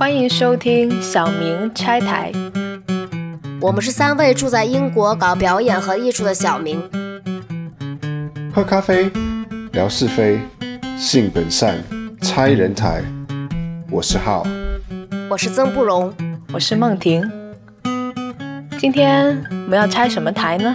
[0.00, 2.32] 欢迎收听小明拆台。
[3.60, 6.82] 我们是三位住在英国搞表演和艺术的小明。
[8.50, 9.12] 喝咖啡，
[9.72, 10.40] 聊是非，
[10.96, 11.76] 性本善，
[12.22, 13.04] 拆人台。
[13.90, 14.42] 我是浩，
[15.28, 16.10] 我是曾不荣，
[16.50, 17.30] 我是梦婷。
[18.78, 20.74] 今天我们要拆什么台呢？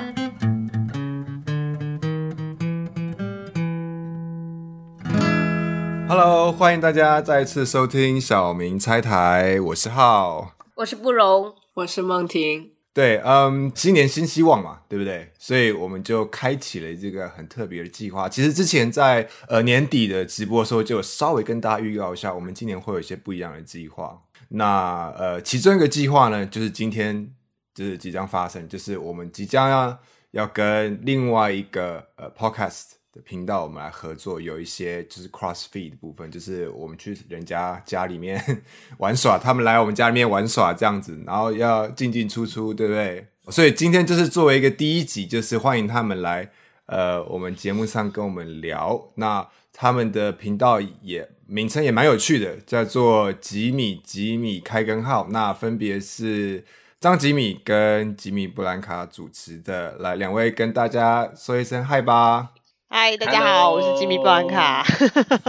[6.27, 10.55] Hello，欢迎大家再次收听小明拆台，我是浩。
[10.77, 12.71] 我是不容，我是梦婷。
[12.95, 15.31] 对，嗯，新年新希望嘛，对不对？
[15.37, 18.27] 所以我们就开启了这个很特别的计划。
[18.27, 24.19] 其实之前在呃年底的直播的时候，就稍微跟大家预告一下，我们今年会有一些不一样的计划。
[24.49, 27.31] 那呃，其中一个计划呢，就是今天
[27.75, 29.99] 就是即将发生，就是我们即将要
[30.31, 38.43] 要跟另外一个呃 podcast 的频道，我们来合作，有一些就是 cross feed 的部分，就是我们去人家家里面
[38.99, 43.25] 玩耍，他们来我们家里面玩耍这样子，然后要进进出出，对不对？
[43.47, 46.51] 所以今天就是作为一个第一集，就是欢迎他们来
[46.87, 49.11] 呃我们节目上跟我们聊。
[49.15, 55.27] 那他们的频道也名称也蛮有趣的，叫做吉米吉米开根号。
[55.29, 56.65] 那分别是
[56.99, 62.49] 张吉米跟吉米布兰卡主持的，来两位跟大家说一声嗨吧。
[62.97, 64.81] 嗨，大家好，我是吉米布兰卡。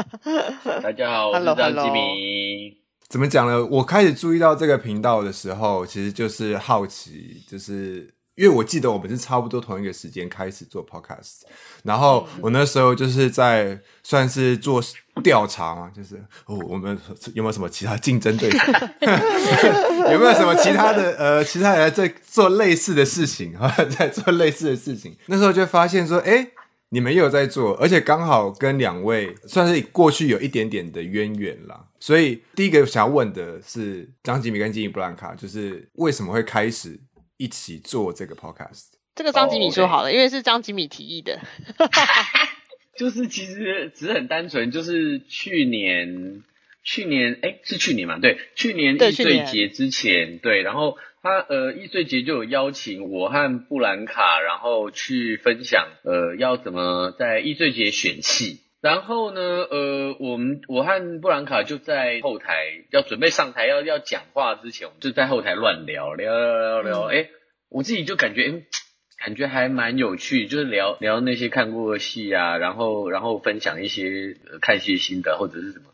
[0.82, 2.76] 大家好，我 Hello，是张 hello 吉米。
[3.08, 3.64] 怎么讲呢？
[3.66, 11.42] 我开始注意到这个频道的时候，其实就是好奇，就是因为我记得我们是差不多同一个时间开始做 podcast，
[11.84, 14.82] 然后我那时候就是在算是做
[15.22, 16.98] 调查嘛，就是哦，我们
[17.34, 18.58] 有没有什么其他竞争对手？
[20.10, 25.16] 有没有什么其他的 呃，其他人在做类似的事情啊，在做类似的事情？
[25.26, 26.48] 那时候就发现说，哎。
[26.90, 31.88] 你们也有在做，而且刚好跟两位算是过去有一点点的渊源啦。
[31.98, 36.98] 所以第一个想要问的是张吉米跟吉米布兰卡，就是为什么会开始
[37.36, 38.84] 一起做这个 podcast？
[39.14, 41.40] 这个张吉米说好了，因为是张吉米提议的。
[42.96, 46.42] 就是其实只是很单纯，就是去年
[46.82, 48.18] 去年哎是去年嘛？
[48.18, 58.60] 对，去年易对去年碎节之前，对，然后他呃易碎节就有邀请我和布兰卡，然后去分享呃要怎么在易碎节选戏。
[58.82, 67.28] 然后呢，呃，我们我和布兰卡就在后台要准备上台要要讲话之前，我们就在后台乱聊聊聊聊聊，哎、
[67.68, 68.62] 我自己就感觉，哎、
[69.18, 75.86] 感觉还蛮有趣，就是聊聊那些看过的戏啊，然后然后分享一些、呃看戏的心得或者是什么，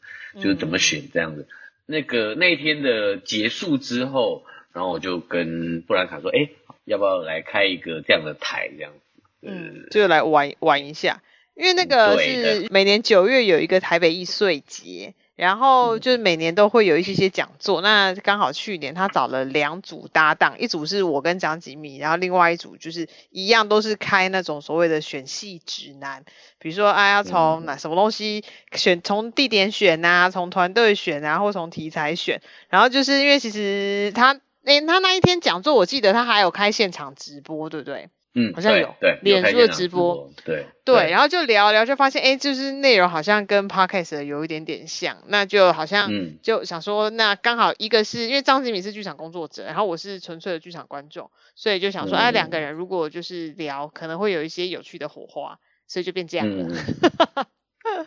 [0.43, 1.49] 就是怎么选这样子。
[1.87, 6.51] 那个那一天的结束之后，然后我就跟布兰卡说，哎，
[6.85, 9.23] 要不要来开一个这样的台这样子？
[9.43, 11.21] 嗯，就来玩玩一下，
[11.55, 17.81] 因为那个是每年九月有一个台北易碎节，然后就是每年都会有一些些讲座。
[17.81, 26.25] 那刚好去年他找了两组搭档，一组是我跟张吉米，然后另外一组就是一样都是开那种所谓的选戏指南，
[26.61, 32.41] 比如说啊要从哪什么东西选，从地点选啊，从团队选啊，或从题材选。
[32.69, 38.09] 然后就是因为其实他诶、他那一天讲座，我记得他还有开现场直播，对不对？
[38.35, 56.65] 嗯，好像有对，对脸书的直播，对对，然后就聊聊，就发现哎，就是内容好像跟 podcast 的有一点点像，那就好像嗯就想说，那刚好一个是因为张子米是剧场工作者，然后我是纯粹的剧场观众，所以就想说，哎、嗯两个人如果就是聊，可能会有一些有趣的火花，所以就变这样了。
[56.65, 57.47] 嗯，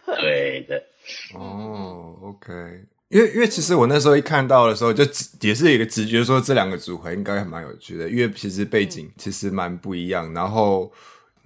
[0.17, 0.83] 对的，
[1.35, 2.51] 哦，OK，
[3.09, 5.03] 因为因为其实我那时候一看到的时候，就
[5.41, 10.33] 也是一个直觉说这两个组合应该还蛮有趣的，因为其实背景其实蛮不一样。
[10.33, 10.91] 然后，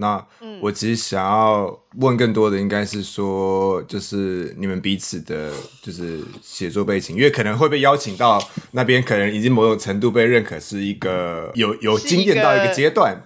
[0.01, 0.25] 那
[0.61, 5.51] 我其实想要问更多的，应该是说，就是你们彼此的，
[5.81, 13.21] 就是写作背景，因为可能会被邀请到那边，可能已经某种程度被认可是一个有有经验到一个个阶段，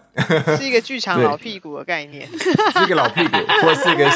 [0.57, 2.27] 是一个剧场 老屁股的概念。
[2.33, 4.09] 是一个老屁股，或是一个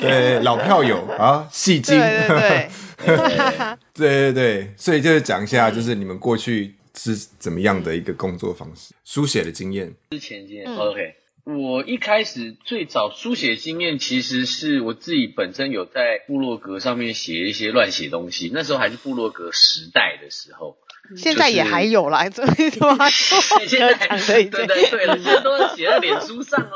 [0.00, 2.70] 对老票友啊，戏精，对对
[3.04, 9.92] 对， 对对对，所以就是讲一下，就是你们过去是怎么样的一个工作方式，书写的经验。
[10.10, 11.14] 之前经验、嗯 OK。
[11.44, 20.78] 我一开始最早书写经验，其实是我自己本身有在部落格上面写一些乱写东西，那时候还是部落格时代的时候，
[21.18, 26.70] 现在也还有啦，这为什么部现在对对对了，现在都是写在脸书上啦。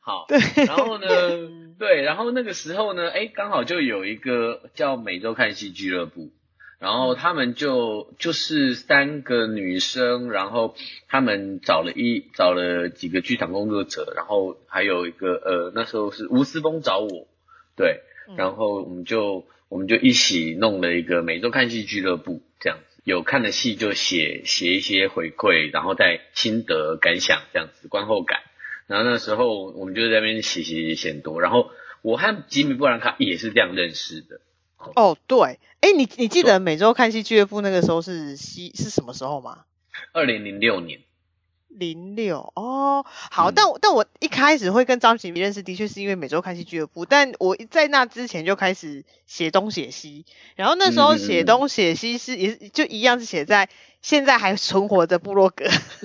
[0.00, 0.26] 好，
[0.66, 1.06] 然后呢，
[1.78, 6.32] 对，然后那个时候呢，哎，刚好就有一个叫每周看戏俱乐部，
[6.80, 10.74] 然后他们就就是三个女生，然后
[11.08, 17.28] 他们找了一找了几个剧场工作者，然后还有一个呃那时候是吴思峰找我，
[17.76, 18.00] 对，
[18.36, 22.42] 然后我们就我们就一起弄了一个每周看戏俱乐部。
[22.58, 23.00] 这样子。
[23.04, 28.40] 有看的戏就写写一些回馈，然后再心得感想这样子，观后感。
[28.86, 31.70] 然后那时候我们就在那边写写写写很多，然后
[32.02, 34.40] 我和吉米布兰卡也是这样认识的。
[34.96, 39.64] 哦，对，哎，你你记得每周看戏俱乐部那个时候是西是什么时候吗？
[40.12, 41.00] 二零零六年。
[41.68, 47.06] 零六哦，好，但但我一开始会跟张启明认识，的确是因为每周看戏俱乐部。
[47.06, 53.68] 但我在那之前就开始写东写西，然后那时候写东写西是也就一样是写在
[54.02, 55.64] 现在还存活的部落格。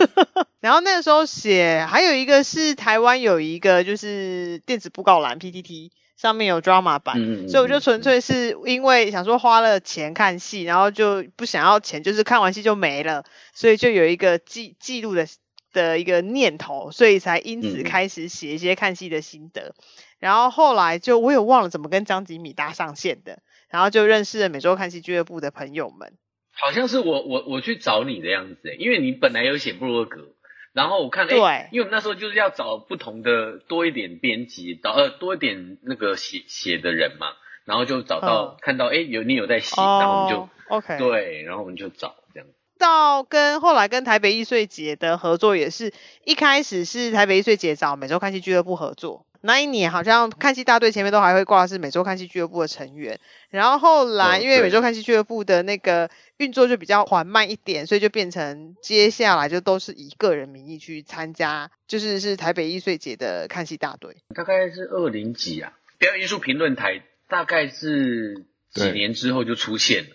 [0.62, 13.24] 然后那个时候写还有一个是台湾有一个就是电子布告栏 PTT 上面有 drama 版，所以我就纯粹是因为想说花了钱看戏，然后就不想要钱，就是看完戏就没了，
[13.54, 15.28] 所以就有一个记记录的。
[15.76, 19.76] 的一个念头，所以才因此开始写一些看戏的心得，
[20.20, 26.14] 然后后来就我也忘了怎么跟张吉米搭上线的，然后就认识了每周看戏俱乐部的朋友们。
[26.52, 30.35] 好像是我我我去找你的样子，因为你本来有写部落格，
[30.76, 37.28] 然后我看对，因为我们那时候就是要找不同的多一点编辑，找呃多一点那个写写的人嘛，
[37.64, 42.50] 然后就找到看到哎有你有在写，然后我们就 OK 对，然后我们就找这样。
[42.78, 45.94] 到跟后来跟台北艺穗节的合作也是
[46.26, 53.20] 一开始是台北艺穗节找每周看戏俱乐部合作，那一年好像看戏大队前面都还会挂是美洲看戏俱乐部的成员，
[53.50, 70.10] 然后后来因为美洲看戏俱乐部的那个运作就比较缓慢一点，所以就变成接下来就都是以个人名义去参加，就是是台北艺穗节的看戏大队，大概是二零几啊，表演艺术评论台大概是几年之后就出现了。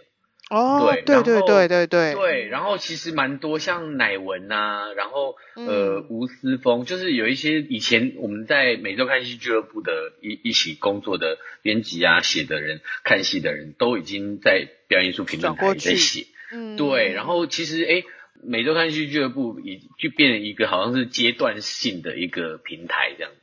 [0.51, 18.03] 哦，对对对对对对，然后其实蛮多像乃文呐，然后呃吴思峰，就是有一些以前我们在每周看戏俱乐部的一一起工作的编辑啊、写的人、看戏的人都已经在表演艺术评论台在写，嗯，对，然后其实哎，
[18.43, 23.39] 每周看戏俱乐部已就变成一个好像是阶段性的一个平台这样子。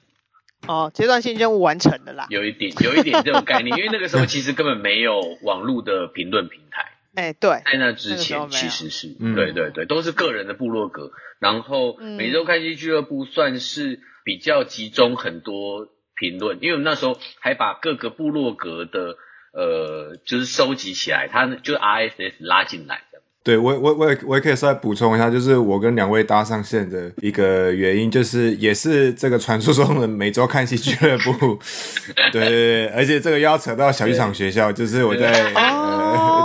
[0.68, 6.96] 哦，阶段性任务完成了啦，有一点有一点这种概念，因为那个时候其实根本没有网络的评论平台。
[7.18, 11.10] 哎，对，在那之前其实是，对对对，都是个人的部落格。
[11.40, 19.18] 然后每周看戏俱乐部算是比较集中很多评论，因为我们那时候还把各个部落格的
[19.52, 23.02] 呃，就是收集起来，它就是 RSS 拉进来。
[23.44, 31.58] 对我，我我也我也可以稍微补充一下，就是我跟两位搭上线的一个原因，就是也是这个传说中的每周看戏俱乐部，
[32.32, 35.32] 对对对，而且这个要扯到小剧场学校，就是我在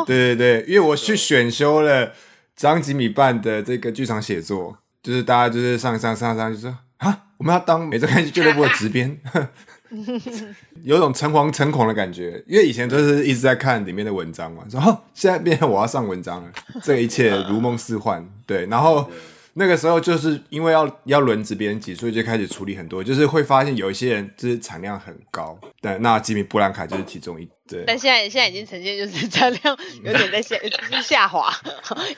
[0.02, 2.12] 呃，对对对，因为我去选修了
[2.54, 9.18] 张吉米办的这个剧场写作，就是大家就是上上上上就说啊，我们要当每周看戏俱乐部的执编。
[10.84, 16.50] 有种诚惶诚恐的感觉，因为以前都是一直在看里面的文章嘛，然后现在变成我要上文章了，
[16.82, 18.26] 这一切如梦似幻。
[18.46, 19.06] 对，然后
[19.54, 27.48] 那个时候就是因为要要轮值编辑，所以就开始处理很多，就是会发现有一些人就是产量很高，对，那吉米布兰卡就是其中一。
[27.68, 31.50] 对，但现在现在已经呈现就是产量有点在下就是下滑，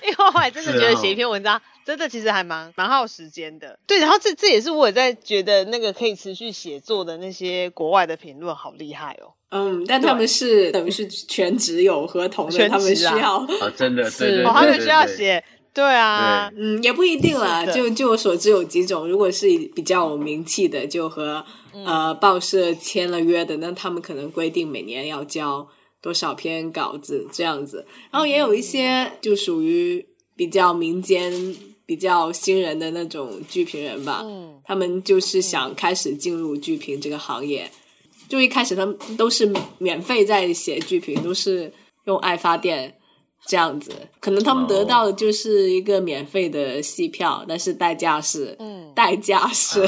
[0.02, 3.78] 因为后来真的觉得写一篇文章真的其实还蛮蛮耗时间的。
[3.86, 9.34] 对，然后这这也是我在觉得那个可以持续写作的那些国外的评论好厉害哦。
[9.50, 15.44] 嗯，但他们是等于是全职有合同的，他们需要啊，真的是，他们需要写。
[15.74, 17.66] 对啊，嗯，也不一定啦。
[17.66, 25.66] 就就我所知有几种，如果是比较有名气的，就和呃报社签了约的，那他们可能规定每年要交
[26.00, 27.84] 多少篇稿子这样子。
[28.12, 34.24] 然后也有一些就属于比较民间、比较新人的那种剧评人吧，
[34.64, 37.68] 他们就是想开始进入剧评这个行业。
[38.28, 41.72] 就一开始他们都是免费在写剧评，都是
[42.04, 42.96] 用爱发电。
[43.46, 49.84] 这样子，可能他们得到的就是一个免费的戏票，但是代价是，嗯，代价是，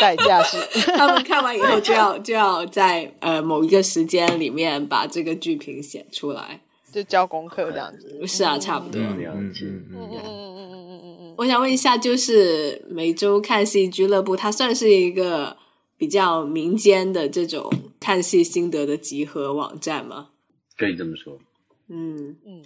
[0.00, 0.56] 代价是，
[0.96, 6.60] 他们看完以后就要就要在呃某一个时间里面把这个剧评写出来，
[6.90, 8.20] 就交功课这样子。
[8.26, 9.00] 是啊，差不多。
[9.00, 11.34] 嗯嗯嗯嗯嗯嗯嗯嗯。
[11.36, 15.54] 我想问一下，就是每周看戏俱乐部，它算是一个
[15.98, 20.28] 比较民间的这种看戏心得的集合网站吗？
[20.78, 21.38] 可以这么说。
[21.88, 22.64] 嗯嗯。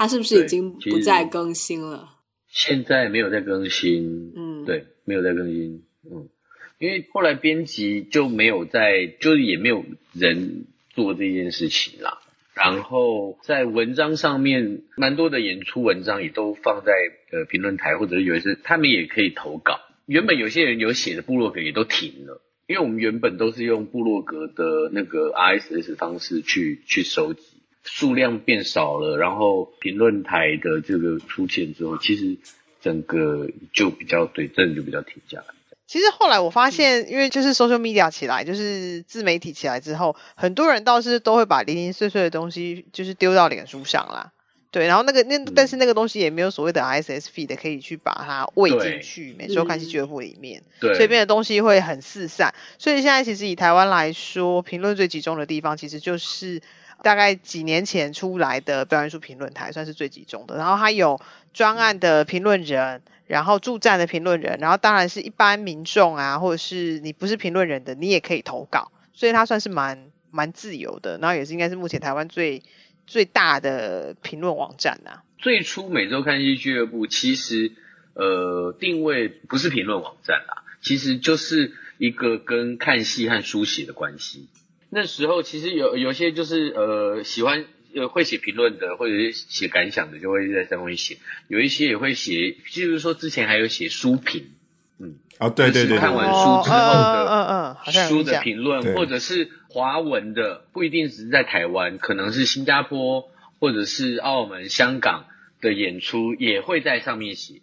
[0.00, 2.08] 它是不是已经不再更新了？
[2.48, 6.30] 现在没有在更新，嗯，对，没有在更新，嗯，
[6.78, 10.64] 因为后来编辑就没有在，就是也没有人
[10.94, 12.18] 做这件事情啦。
[12.54, 16.94] 然后在文章上面，蛮多的演出文章也都放在
[17.30, 19.80] 呃评论台，或者是有一些他们也可以投稿。
[20.06, 27.42] 原本有些人有写的部落格也都停了，因为我们原本都是用部落格的那个 RSS 方式去去收集。
[27.82, 32.36] 数量变少了，然后评论台的这个出现之后，其实
[32.80, 35.46] 整个就比较对，真的就比较停下来。
[35.86, 44.32] 其实后来我发现，因为就是 social media 起来，就是自媒体起来之后，很多人倒是都会把零零碎碎的东西就是丢到脸书上啦。
[44.70, 52.54] 对，然后那个那但是那个东西也没有所谓的 ISS feed 可以去把它喂进去每周看戏俱乐部里面，对，所以变的东西会很四散。
[52.78, 56.62] 所以现在其实以台湾来说，评论最集中的地方其实就是
[57.02, 61.20] 大概几年前出来的表演术评论台算是最集中的，然后它有
[61.52, 63.02] 专案的评论人。
[63.26, 71.16] 然后驻站的评论人，然后当然是一般民众啊，或者是你不是评论人的，你也可以投稿，所以它算是蛮蛮自由的。
[71.18, 72.64] 然后也是应该是目前台湾最
[73.06, 75.20] 最大的评论网站呐。
[75.38, 77.70] 最初每周看戏俱乐部其实
[78.14, 84.48] 呃定位不是评论网站啦，其实就是一个跟看戏和书写的关系。
[84.90, 87.64] 那时候其实有有些就是呃喜欢。
[87.92, 91.18] 呃，会写评论的或者是写感想的，就会在上面写。
[91.48, 94.52] 有一些也会写，就是说之前还有写书评，
[95.00, 103.28] 嗯，哦，对对对，看完书之后的，嗯嗯，书的评论，或者是华文的，不一定只是在台湾，可能是新加坡
[103.58, 105.24] 或者是澳门、香港
[105.60, 107.54] 的演出也会在上面写。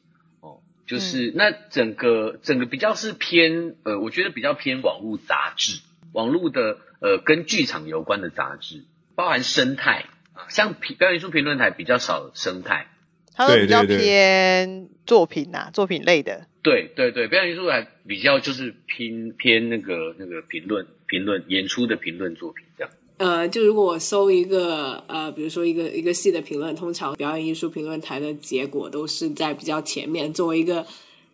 [0.42, 5.80] 哦，就是那整个整个比较是偏，呃，我觉得比较偏网络杂志，
[6.18, 10.50] 网络的呃跟剧场有关的杂志，包含生态啊。
[10.50, 12.88] 像评表演艺术评论台比较少生态，
[13.36, 16.48] 它比较偏作品呐，作品类的。
[16.64, 22.92] 对对对，表演艺术台比较就是偏偏那个那个评论评论演出的评论作品这样。
[23.18, 30.86] 呃，就如果我搜一个呃，比如说一个一个戏的评论，通常表演艺术评论台的结果都是在比较前面，作为一个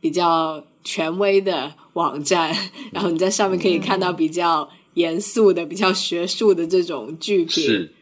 [0.02, 2.54] 比较权威的网站，
[2.92, 7.64] 然后你在上面可以看到比较严肃的、比较学术的这种剧评。
[7.64, 7.94] 是。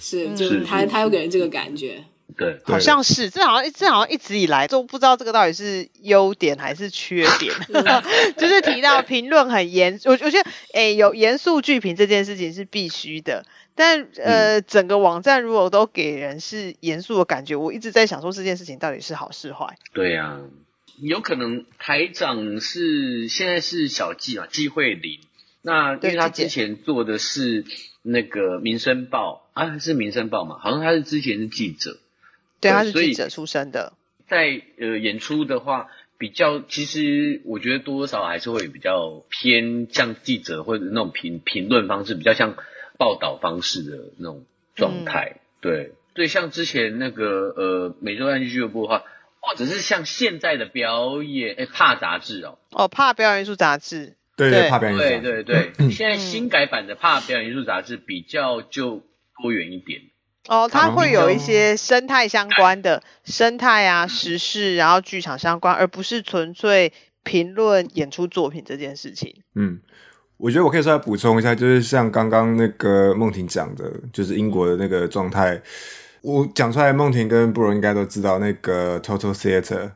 [0.00, 2.02] 是，就是他，他又给人这个感觉，
[2.38, 7.52] 对，好像是，这好像这好像一直以来都不知道这个到底是优点还是缺点，
[8.38, 19.76] 就是提到评论很严，我我觉得，哎，有严肃剧评这件事情是必须的，但呃，整个网站如果都给人是严肃的感觉，我一直在想说这件事情到底是好是坏。
[19.92, 20.40] 对呀，
[21.00, 25.20] 有可能台长是现在是小季啊，季慧玲，
[25.62, 27.64] 那因为他之前做的是。
[28.06, 30.58] 那个《民生报》啊，是《民生报》嘛？
[30.58, 31.96] 好像他是之前是记者，
[32.60, 33.94] 对，他是记者出身的。
[34.28, 42.56] 在呃演出的话，比较其实我觉得多多少少还是会比较偏像记者或者那种评评论方式，比较像
[42.98, 45.40] 报道方式的那种状态。
[45.62, 49.04] 对，对，像之前那个呃《每周看剧俱乐部》的话，
[49.46, 54.14] 或者是像现在的表演哎怕杂志哦，哦怕表演艺术杂志。
[54.36, 59.04] 对对，怕表演对对对，现在新改版的《怕表演艺术杂志》比较就
[59.40, 60.00] 多元一点。
[60.48, 69.36] 哦，它会有一些生态相关的生态啊、时事，然后剧场相关，而不是纯粹评论演出作品这件事情。
[69.54, 69.78] 嗯，
[70.36, 75.62] 我觉得我可以稍微补充一下，就是像刚刚那个梦婷讲的，就是英国的那个状态，
[76.24, 79.90] 我讲出来，梦婷跟布罗应该都知道那个 Total Theatre。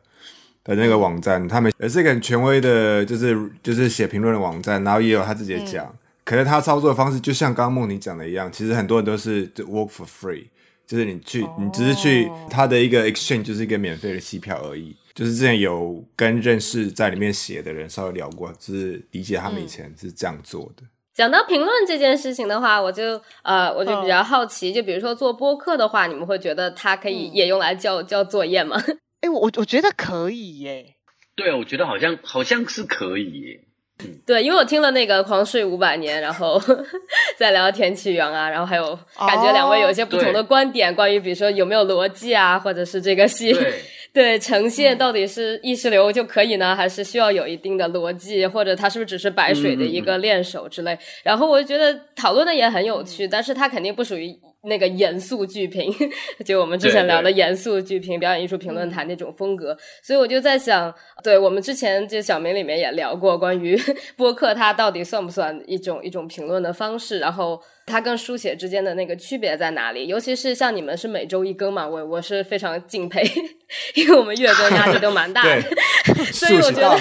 [0.65, 5.91] 的那个网站，他们也是一个很权威的，就是就是写评论的网站，然后也有他自己的讲。
[6.25, 10.45] 可是他操作的方式就像刚刚梦婷讲的一样，其实很多人都是 work for free，
[10.87, 14.95] 就是你去，你只是去他的一个 exchange，就是一个免费的戏票而已。
[15.15, 20.83] 就是之前有跟认识在里面写的人稍微聊过，就是理解他们以前是这样做的。
[21.19, 28.81] 讲到评论这件事情的话，我就呃，我就比较好奇，就比如说做播客的话，你们会觉得它可以也用来交交作业吗？
[29.23, 30.95] 哎，我我觉得可以耶。
[31.35, 33.61] 对啊，我觉得好像好像是可以耶。
[34.25, 36.63] 对，因为我听了那个狂睡五百年，然后
[37.37, 43.53] 在聊天气源啊，然后还有感觉两位有一些不同的观点，关于比如说有没有逻辑啊，或者是这个戏
[44.13, 50.99] 对呈现到底是意识流就可以呢，还是需要有一定的逻辑，或者它是不是只是白水的一个练手之类？
[51.23, 54.39] 然后我就觉得讨论的也很有趣，但是它肯定不属于。
[54.63, 55.95] 那个严肃剧评，
[56.45, 63.81] 就我们之前聊的严肃剧评、表演艺术评论坛那种风格，所以我就在想，对我们之前就小明里面也聊过关于
[64.17, 67.21] 播客，它到底算不算一种一种评论的方式？
[67.21, 70.07] 然后它跟书写之间的那个区别在哪里？
[70.07, 73.23] 尤其是像你们是每周一更嘛，我我是非常敬佩，
[73.95, 75.63] 因为我们月更压力都蛮大的，
[76.31, 76.99] 所以我觉得，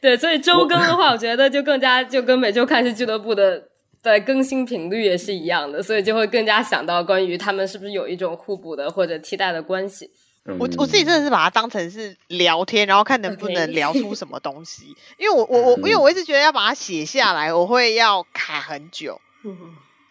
[0.00, 3.68] 对，所以周更的话，我觉得就更加就跟每周看戏俱乐部的。
[4.04, 10.10] 对，更新频率也是一样的，所以就会更加想到关于他们是不是有一种互补的或者替代的关系。
[10.44, 14.96] 我我自己真的是把它当成是聊天，然后看能不能聊出什么东西。
[15.18, 19.20] 因为我我我，因为我一直觉得要把它写下来，我会要卡很久。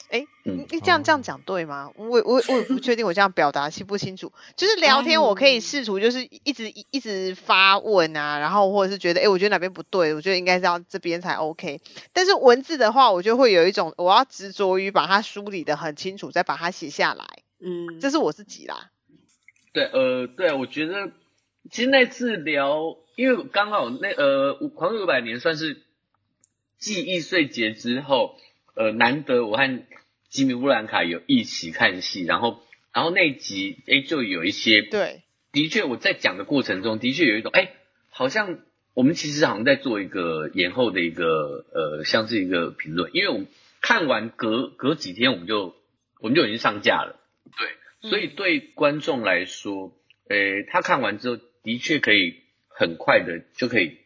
[0.09, 1.89] 哎，你你这样这样讲对吗？
[1.95, 4.31] 我我我也不确定，我这样表达清不清楚？
[4.57, 11.79] 就是聊天，我可以试图就是一直一直发问啊，然后或者是觉得，哎，我觉得哪边不对，我觉得应该是要这边才 OK。
[12.11, 17.25] 但是文字的话，我就会有一种我要执着于把它梳理的很清楚，再把它写下来。
[17.61, 18.89] 嗯，这是我自己啦。
[19.73, 21.11] 对，呃，对，我觉得
[21.69, 25.81] 其实那次聊，因为刚好那呃，狂热五百年算是
[26.77, 28.37] 记忆碎节之后，
[28.75, 29.83] 呃，难得我和
[30.29, 32.61] 吉米乌兰卡有一起看戏，然后
[32.93, 37.71] 然后那集哎就有一些对，的确我在讲的过程中的确有一种哎，
[38.09, 38.59] 好像
[38.93, 43.47] 我们其实好像在做一个延后的一个呃，像是一个评论，因为我们
[43.79, 45.75] 看完隔隔几天我们就
[46.19, 47.19] 我们就已经上架了。
[47.57, 47.67] 对，
[48.01, 49.93] 所以对观众来说，
[50.27, 53.98] 呃，他看完之后，的确可以很快的就可以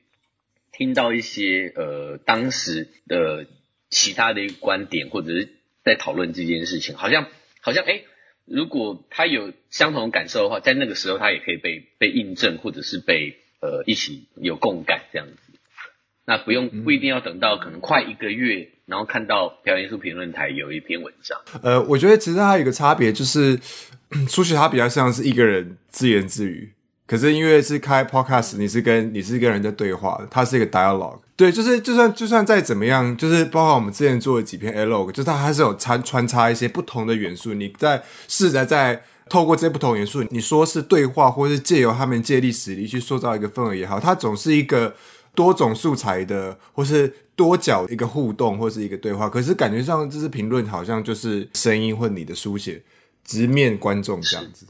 [0.74, 3.48] 听到一些呃当时的
[3.90, 5.50] 其他的一个观点，或者是
[5.84, 7.30] 在讨论这件事情，好像
[7.62, 8.04] 好像诶，
[8.46, 15.60] 如果他有相同的感受的话，在那个时候他也可以被被印证，或者是被呃一起有共感这样子。
[16.25, 18.72] 那不用不一定要等到可能快一个月。
[18.86, 23.60] 然后看到表演艺术评论台有一篇文章，呃，我觉得其实它有一个差别，就是
[24.30, 26.72] 初学它比较像是一个人自言自语，
[27.08, 31.20] 可是因为是开 podcast，你是跟你是跟人在对话的，它是一个 dialogue。
[31.36, 44.96] 对，就是就算就算再怎么样，就是包括我们之前做的几篇 log，就是它还是有穿穿插一些不同的元素，你在试着在透过这些不同元素，你说是对话，或是借由他们借力使力去塑造一个氛围也好，它总是一个
[45.36, 52.82] 多种素材的或是多角一个互动或是一个对话可是感觉上就是评论好像就是声音或你的书写
[53.24, 54.65] 直面观众这样子。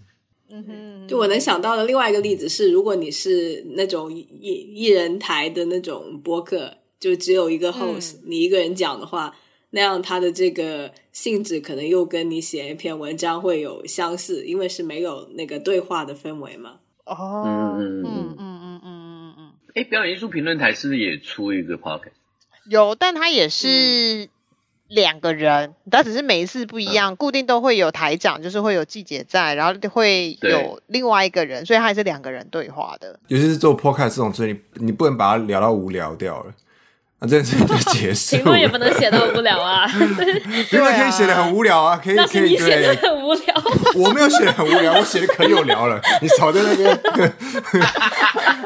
[0.50, 0.64] 嗯。
[0.64, 9.36] 哼就我能想到的另外一个例子是如果你是那种一一人台的那种播客就只有一个 host 你一个人讲的话
[9.72, 16.80] 那样它的这个性质可能又跟你写一篇文章会有相似因为是没有那个对话的氛围嘛。
[17.06, 17.76] 哦。
[17.78, 18.04] 嗯。
[18.04, 18.55] 嗯嗯。
[19.76, 22.12] 哎，表演艺术评论台是不是也出一个 podcast？
[22.70, 24.30] 有，但他也是
[24.88, 33.20] 两个人，他只是每一次不一样，固定都会有台长，就是会有季姐在，然后会有另外一个人，所以他也是两个人对话的。
[33.28, 36.54] 尤其是做 podcast 这种事，你你不能把它聊到无聊掉了。
[37.20, 38.38] 啊，这件事情就 结束。
[38.38, 39.86] 评论也不能写到无聊啊。
[40.70, 42.52] 评论可以写的很无聊啊，可以可以。
[42.52, 43.56] 你写的很无聊。
[43.96, 46.02] 我没有写的很无聊，我写的可有聊了。
[46.22, 47.34] 你少在那边。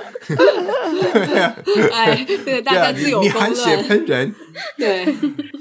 [1.93, 4.33] 哎，对，大家自由你含血喷人。
[4.77, 5.15] 对。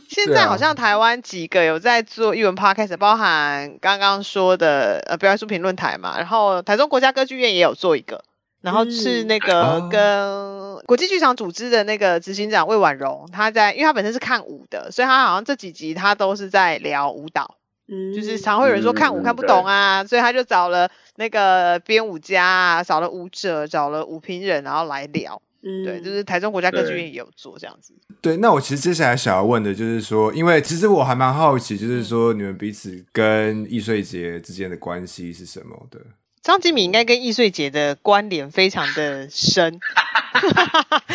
[0.09, 8.25] 现在好像台湾几个有在做译文 podcast，包含刚刚说的呃表演书评论台嘛，然后台中国家歌剧院也有做一个。
[8.61, 17.55] 然后是那个跟国际剧场组织的那个执行长魏婉容，他在，因为他本身是看舞的，所以他好像这几集他都是在聊舞蹈，
[17.91, 27.95] 嗯，就是常会有人说看舞看不懂啊，所以他就找了那个编舞家啊，找了舞者，找了舞评人，然后来聊，嗯，对，就是台中国家歌剧院也有做这样子。
[28.21, 35.99] 对，那我其实接下来想要问的就是说，因为其实我还蛮好奇，就是说你们彼此跟易碎节之间的关系是什么的。
[36.43, 39.81] 张吉敏应该跟易碎节的关联非常的深，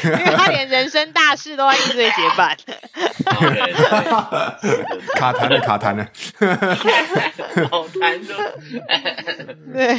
[0.03, 2.57] 因为他连人生大事都在易碎节办。
[5.15, 6.07] 卡弹了卡弹了，
[7.69, 8.55] 好弹的。
[9.73, 9.97] 对。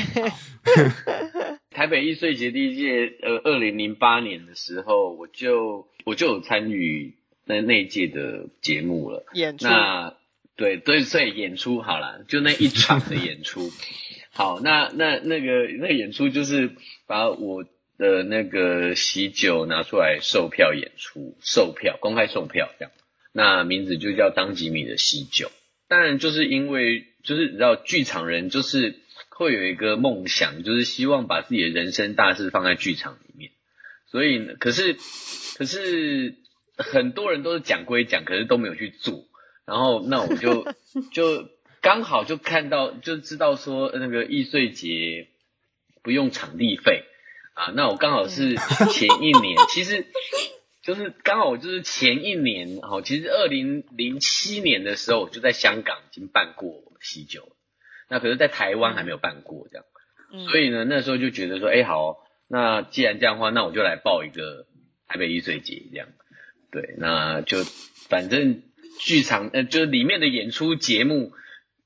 [1.70, 9.24] 台北易碎节第一届，呃，二零零八年的时候，我就我就有参与那那一届的节目了。
[9.32, 9.66] 演出。
[9.66, 10.14] 那
[10.56, 13.72] 对对，所以演出好了，就那一场的演出。
[14.36, 16.72] 好，那那那个那个演出就是
[17.06, 17.64] 把我
[17.96, 22.92] 的那个喜酒拿出来售票演出，售票公开售票这样，
[23.32, 25.52] 那名字就叫当吉米的喜酒。
[25.86, 28.96] 当然就是因为就是你知道剧场人就是
[29.28, 33.52] 会有一个梦想，就是希望把自己的人生大事放在剧场里面，
[34.10, 34.96] 所以可是
[35.56, 36.34] 可是
[36.76, 39.26] 很多人都是讲归讲，可是都没有去做，
[39.64, 40.66] 然后那我就
[41.12, 41.53] 就。
[41.84, 45.28] 刚好就看到，就知道说那个易碎节
[46.02, 47.04] 不用场地费。
[47.52, 50.06] 啊，那我刚好是前一年， 其实
[50.82, 57.54] 就是刚好我就是前一年，哦，其实二零零七年的时候我就在香港已经办过喜酒，
[58.08, 59.84] 那可是在台湾还没有办过这样，
[60.48, 62.16] 所以呢那时候就觉得说，哎好，
[62.48, 64.66] 那既然这样的话，那我就来报一个
[65.06, 66.08] 台北易碎节这样，
[66.72, 67.62] 对，那就
[68.08, 68.62] 反正
[68.98, 71.32] 剧场呃就是里面的演出节目。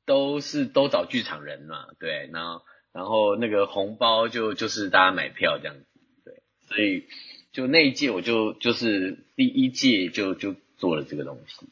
[0.09, 5.85] 都是都找剧场人嘛，对，然后然后那个红包就就是大家买票这样子，
[6.25, 7.05] 对，所以
[7.53, 11.66] 就那一届我就就是第一届就就做了这个东西。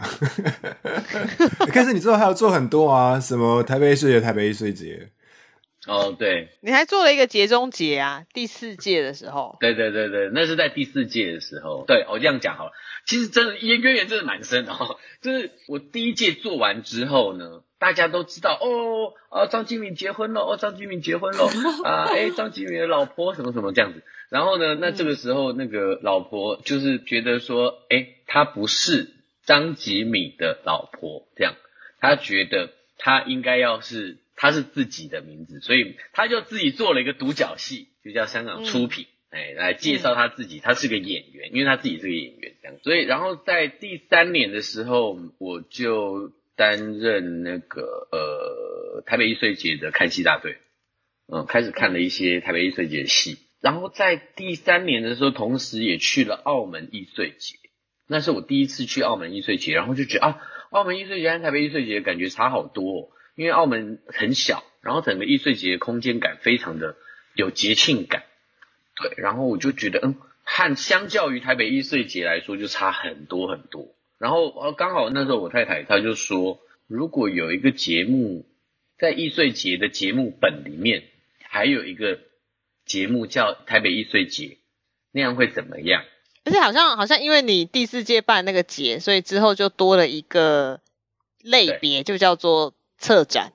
[1.72, 5.08] 可是你之后还要做很多啊，什么台北艺术节、台北艺术节。
[5.86, 9.56] 哦，对，你还做了一个节中节啊，第四届的时候。
[9.60, 11.84] 对对对对，那是在第四届的时候。
[11.86, 12.72] 对，我这样讲好了。
[13.06, 14.98] 其实真的渊源真的蛮深的哦。
[15.22, 21.48] 就是我第一届做完之后呢，大家都知道哦，啊，张金敏结婚了，哦，张金敏结婚了，
[21.88, 24.02] 啊，哎，张金敏的老婆什么什么这样子。
[24.28, 29.14] 然后呢，那这个时候那个老婆就是觉得说，哎，她不是
[29.46, 31.54] 张吉米的老婆，这样，
[32.00, 34.18] 她觉得她应该要是。
[34.40, 42.78] 他是自己的名字，所以他就自己做了一个独角戏，就叫香港出品，哎，来介绍他自己，他是个演员，因为他自己是个演员这样。
[42.82, 50.56] 所以，然后在第三年的时候，我就担任那个呃台北艺穗节的看戏大队，
[51.30, 53.36] 嗯，开始看了一些台北艺穗节的戏。
[53.60, 57.56] 然后在第三年的时候，同时也去了澳门艺穗节，
[58.08, 63.10] 那是我第一次去澳门艺穗节，然后就觉得啊，澳门艺穗节跟台北艺穗节感觉差好多。
[63.36, 66.96] 因为澳门很小，然后整个易碎节空间感非常的
[67.34, 68.24] 有节庆感，
[68.96, 73.94] 对，然后我就觉得，嗯，和相较于台北易碎节来说，就差很多很多。
[74.18, 78.44] 然后呃，刚好那时候我太太她就说，如果有一个节目
[78.98, 81.04] 在易碎节的节目本里面，
[81.42, 82.18] 还有一个
[82.84, 84.58] 节目叫台北易碎节，
[85.12, 86.04] 那样会怎么样？
[86.44, 90.80] 而且好像好像因为你第四届办那个节，所以之后就多了一个
[91.42, 92.74] 类别，就叫做。
[93.00, 93.52] 策展，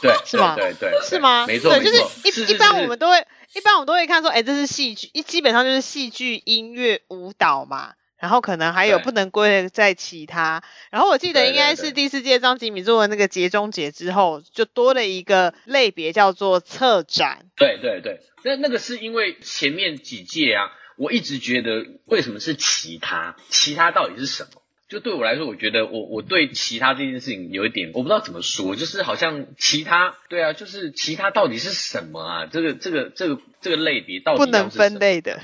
[0.00, 0.54] 对， 是吗？
[0.56, 1.46] 对对，是吗？
[1.46, 1.98] 没错，就是
[2.46, 3.18] 一一般我们都会，
[3.54, 10.62] 一般我们都会看说，哎，这是戏剧，一基本上就是戏剧、音乐、舞蹈嘛，然后可能还有不能归在其他。
[10.90, 17.46] 然后我记得应该是第四届张吉米做的那个节中节之后，就多了一个类别叫做策展。
[17.56, 23.36] 对对对，那那个是因为前面几届啊，我一直觉得为什么是其他？
[23.50, 24.62] 其他到底是什么？
[24.86, 32.46] 就对我来说，我觉得我我对其他这件事情有一点我不知道怎么说，就是好像其他对啊，就是其他到底是什么啊？
[32.46, 35.40] 这个这个这个这个类别到底不能分类的，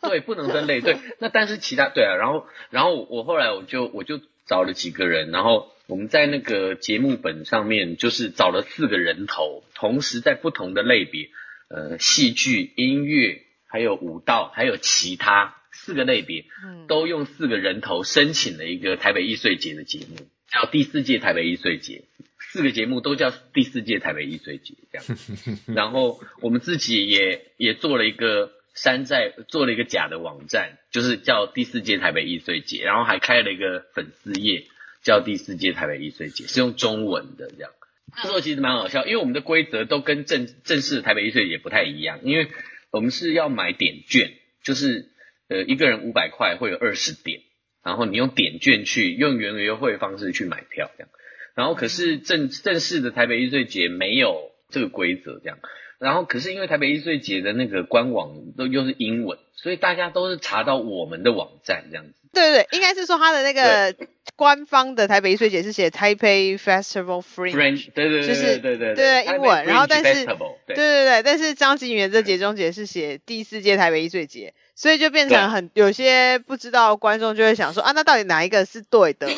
[0.00, 0.80] 对，不能分类。
[0.80, 11.28] 对， 那但是其他对啊，然后然后我后来我就我就找了几个人，然后我们在那个节目本上面就是找了四个人头，同时在不同的类别，
[11.68, 15.56] 呃，戏剧、音乐，还有舞蹈，还有其他。
[15.80, 16.44] 四个类别，
[16.86, 20.16] 都用四个人头申请了一个台北艺穗节的节目，
[20.50, 22.02] 叫第四届台北艺穗节。
[22.50, 25.18] 四个节目都叫第四届台北艺穗节这样。
[25.74, 32.84] 然后我们自己也也做了一个山寨，做了一个假的网站，就是叫第四届台北艺穗节。
[32.84, 34.64] 然后还开了一个粉丝页，
[35.02, 37.70] 叫第四届台北艺穗节，是用中文的这样。
[38.16, 42.48] 那时候其实蛮好笑，因为我们的规则都跟正正式的台北艺穗节不太一样，因为
[42.90, 45.10] 我们是要买点券，就是。
[45.48, 47.40] 呃，一个人五百块会有二十点，
[47.82, 51.08] 然后你用点券去用原优惠方式去买票这样，
[51.54, 55.58] 然后可是正正式的台北艺穗节没有这个规则这样，
[55.98, 62.12] 然后可是因为台北艺穗节的那个官网都又是英文，所以大家都是查到我们的网站这样子。
[62.30, 63.96] 对对对，应该是说他的那个
[64.36, 74.52] 官方的台北艺穗节是写 Taipei Festival Fringe，对对对，就是对对对英文，然后但是对对对，但是张景元这节中节是写第四届台北艺穗节。
[74.78, 79.28] 所以就变成很有些不知道观众就会想说啊，那到底哪一个是对的？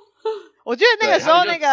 [0.64, 1.66] 我觉得那个时候那个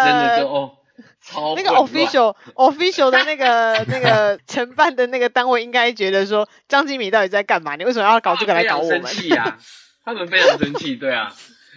[1.56, 7.78] 那个 official official 的那个那个 承办的那个单位应该觉得说张金米到底在干嘛？
[7.78, 9.02] 你为什么要搞这个来搞我们？
[9.02, 9.58] 生气呀！
[10.04, 11.34] 他们非常生气，对啊，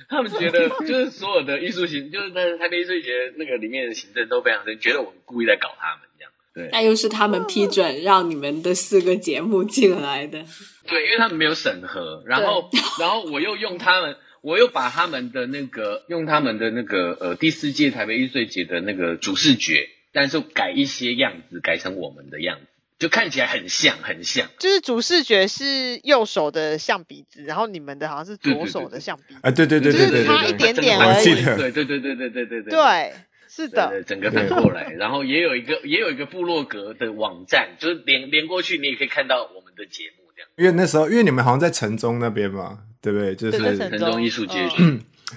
[0.09, 6.33] 他们觉得 就是所有的艺术行，就是在台北艺术节那个里面的行政都非常生气，觉得我们故意在搞他们这样。
[6.53, 10.45] 对，那又是他们批准让你们的四个节目进来的。
[10.89, 22.67] 对，因为他们没有审核，然后，然后我又用他们，我又把他们的那个，用他们的那个，呃，第四届台北艺穗节的那个主视觉，但是改一些样子，改成我们的样子，
[22.99, 24.49] 就看起来很像，很像。
[24.59, 29.41] 就是主视觉是右手的象鼻子，然后你们的好像是左手的象鼻子。
[29.43, 31.25] 啊，对对对对对，差一点点而已。
[31.25, 32.71] 对对对对对对对对。
[32.71, 33.13] 对，
[33.49, 34.03] 是的。
[34.05, 40.18] 整个反过来，然后也有一个，也有一个部落格的网站，就是连连过去，你也可以看到我们的节目。
[40.57, 43.35] 因为那时候，因为你们好像在城中那边嘛，对不对？
[43.35, 44.69] 就是城中艺术街。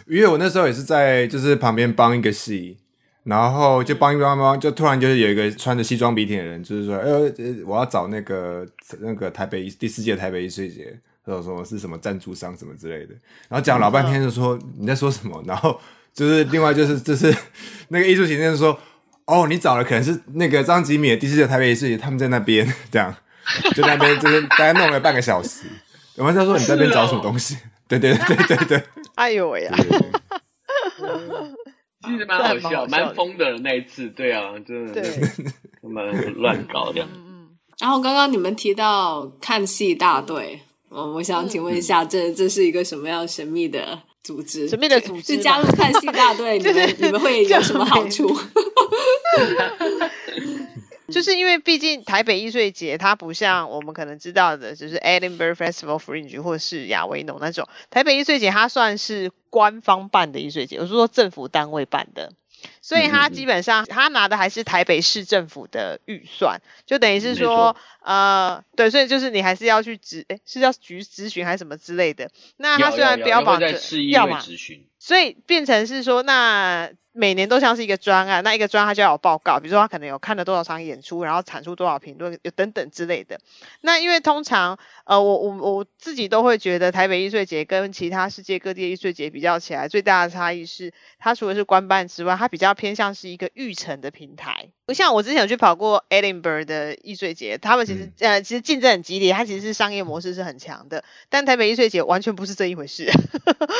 [0.07, 2.77] 因为我那时候也是在就是旁边帮一个戏，
[3.23, 7.29] 然后就帮一帮帮，就突然就是有一个穿着西装笔挺的人，就是说，呃，
[7.65, 8.65] 我要找那个
[9.01, 13.13] 那个台北第四届台北艺术节，或者说是什么赞助商什么之类的，
[13.49, 15.77] 然后讲老半天就说你在说什么，然后
[16.13, 17.35] 就是另外就是就是
[17.89, 18.79] 那个艺术行政说，
[19.25, 23.13] 哦，你找的可能是那个张吉米的第四届台北艺术节，他们在那边 这样。
[23.75, 25.65] 就那边就是大概弄了半个小时，
[26.17, 27.57] 我们在说你在那边找什么东西？
[27.87, 28.83] 对对对对对。
[29.15, 29.71] 哎呦喂呀！
[32.03, 35.03] 其实蛮好笑，蛮疯的那一次，对啊，真的，
[35.81, 37.01] 蛮乱搞的。
[37.13, 37.49] 嗯。
[37.79, 44.67] 然后刚刚你们提到看戏大队，我我想请问一下，这这是一个什么样神秘的组织？
[44.67, 48.27] 神秘的组织，就加入看戏大队，你们 你们会有什么好处？
[51.11, 57.67] 就是因为毕竟台北艺术节，它不像我们可能知道的，就是 Edinburgh Festival Fringe 或是亚维农那种。
[57.89, 62.33] 台北艺术节它算是官方办的艺术节，我是说政府单位办的。
[62.81, 72.29] 所以它基本上它拿的还是台北市政府的预算，就等于是说，呃，对，所以就是你还是要去咨，哎，是要局咨询还是什么之类的。
[72.57, 73.71] 那他虽然标榜着
[74.11, 74.43] 要嘛，
[74.99, 76.91] 所以变成是说那。
[77.13, 83.39] 每年都像是一个专案，那一个专案他就要有报告，比如说他可能有看了多少场演出，然后产出多少评论，有等等之类的。
[83.81, 94.69] 那因为通常，呃，我我我自己都会觉得台北艺术节跟其他世界各地的艺术节比较起来，最大的差异是，它除了是官办之外，它比较偏向是一个育成的平台。
[94.85, 101.03] 不像我之前有去跑过 Edinburgh 的艺术节，他们其实呃其实竞争很激烈，它其实是商业模式是很强的。
[101.29, 103.09] 但台北艺术节完全不是这一回事，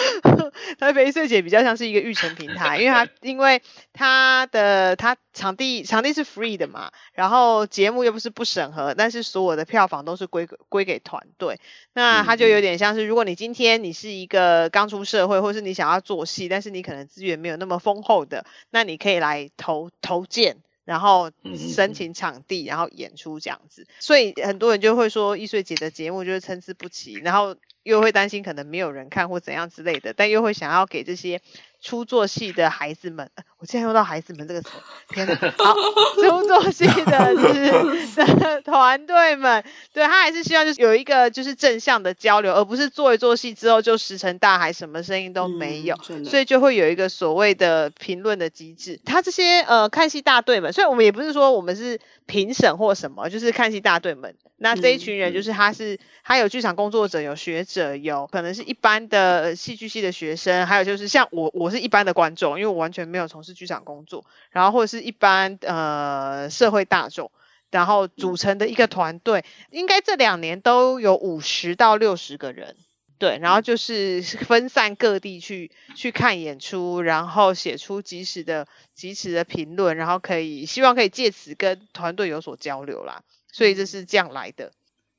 [0.80, 3.62] 台北艺术节比较像是一个育成平台，因为它因为
[3.94, 11.60] 他的他场地场地是 free 的嘛，然后节目又不是不审核，但是所有的票房都是归归给团队。
[11.94, 20.58] 那他就有点像是，如果你今天你是一个刚出社会，或是你想要做戏，但是你可能资源没有那么丰厚的，那你可以来投投建。
[20.84, 31.40] 然后申请场地，然后演出这样子，所以很多人就会说易碎姐的节目就是参差不齐，然后又会担心可能没有人看或怎样之类的，但又会想要给这些。
[31.82, 34.70] 初作戏的孩子们， 我竟然用到孩子们这个词，
[35.10, 35.36] 天哪！
[35.58, 35.74] 好，
[36.22, 49.00] 出作戏的就是 团队们，对他还是希望就是有一个就是正向的交流，而不是做一做戏之后就石沉大海，什么声音都没有，所以就会有一个所谓的评论的机制。
[49.04, 54.36] 他这些呃看戏大队们，所以我们也不是说我们是评审或什么，就是看戏大队们。
[54.64, 61.71] 那这一群人就是他是他有剧场工作者，有学者，有可能是一般的戏剧系的学生，还有就是像我我。
[61.72, 67.32] 是一般的观众，因为我完全没有从事剧场工作，然后或者是一般呃社会大众，
[67.72, 72.76] 然后组成的一个团队，应该这两年都有五十到六十个人，
[73.18, 84.72] 对，然后就是分散各地去去看演出，然后写出及时的及时的评论，然后可以希望可以借此跟团队有所交流啦，所以这是这样来的。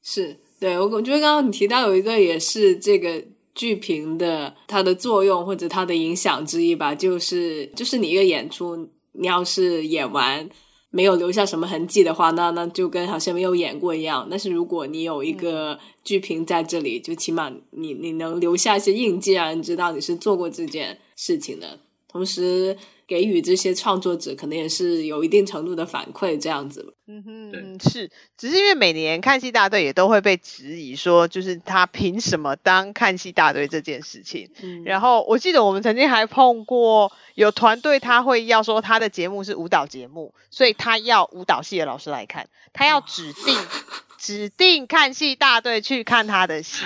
[0.03, 3.25] 是对我我觉得刚刚你提到有一个也是这个。
[3.55, 10.49] 剧评的它的作用或者它的影响之一吧，就是就是你一个演出，你要是演完
[10.91, 14.27] 没有留下什么痕迹的话，那那就跟好像没有演过一样。
[14.31, 21.79] 但是如果你有一个剧评在这里，就起码你你能留下一些印记，让人知道你是做过这件事情的，
[22.13, 22.77] 同时。
[23.05, 26.95] 给予这些创作者可能也是有一定程度的反馈，这样子。
[27.07, 34.49] 嗯哼，是，只是因为每年看戏大队也都会被质疑说，就是他凭什么当看戏大队这件事情。
[34.87, 43.59] 然后我记得我们曾经还碰过有团队，他会要说他的节目是舞蹈节目，所以他要舞蹈系的老师来看，他要指定
[44.17, 46.83] 指定看戏大队去看他的戏。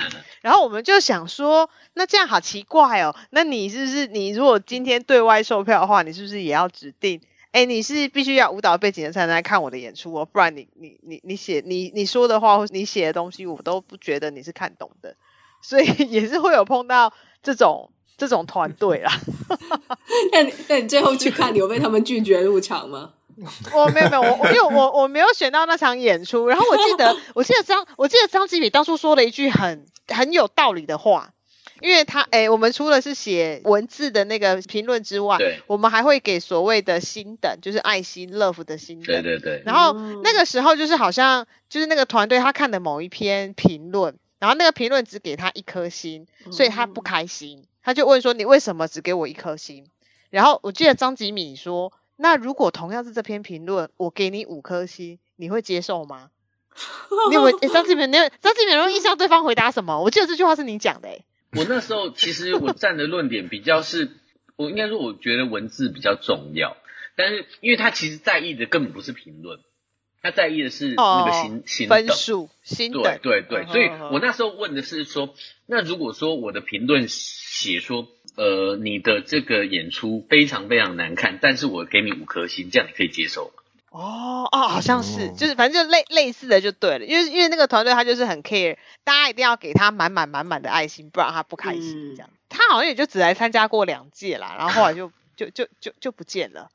[0.47, 3.13] 然后我们就想说，那这样好奇怪哦。
[3.31, 7.19] 那你是不是你如果今天对外售票的话，你是不是也要指定？
[7.51, 15.17] 哎，你是必须要舞蹈背景的才能来看我的演出哦，不然你你你你写你你说的话或你写的东西，我都不觉得你是看懂的。
[15.61, 17.11] 所以也是会有碰到
[17.43, 19.11] 这种这种团队啦。
[20.31, 23.11] 那那你最后去看，你有被他们拒绝入场吗？
[23.73, 26.47] 我 没有没有我因为我我没有选到那场演出。
[26.47, 29.85] 然后我记得我记得张我记得张吉米当初说了一句很。
[30.07, 31.33] 很有道理的话，
[31.81, 39.63] 因为他哎，我们除了是写文字的那个评论之外，对，我们还会给所谓的星等，就是爱心 love 的星等，对对对。
[39.65, 39.93] 然后
[40.23, 49.87] 那个时候就是好像就是那个团队他看的某一篇评论，然后那个评论只给他一颗星，所以他不开心，他就问说你为什么只给我一颗星？
[50.29, 56.29] 然后我记得张吉米说，那如果同样是这篇评论，我给你五颗星，你会接受吗？
[57.29, 60.01] 你有张志明，你有张志明有印象对方回答什么？
[60.01, 61.09] 我记得这句话是你讲的。
[61.09, 61.19] 哎，
[61.57, 64.11] 我那时候其实我站的论点比较是，
[64.55, 66.77] 我应该说我觉得文字比较重要，
[67.15, 69.59] 但是因为他其实在意的根本不是评论，
[70.21, 75.33] 他在意的是那个心心分数心对对对，所以我那时候问的是说，
[75.65, 83.63] 那如果说我的评论写说，呃，你的这个演出非常非常难看，但是我给你五颗星，这样你可以接受吗？
[83.97, 92.29] 哦哦，好像是，就是反正就类类似的就对了，因为因为那个团队他就是很 care，大家一定要给他满满满满的爱心，不然他不开心这样。
[92.47, 96.69] 他好像也就只来参加过两届啦，然后后来就就就就就不见了。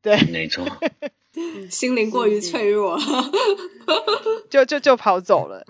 [0.00, 0.64] 对，没错，
[1.68, 2.96] 心灵过于脆弱，
[4.48, 5.66] 就就就跑走了。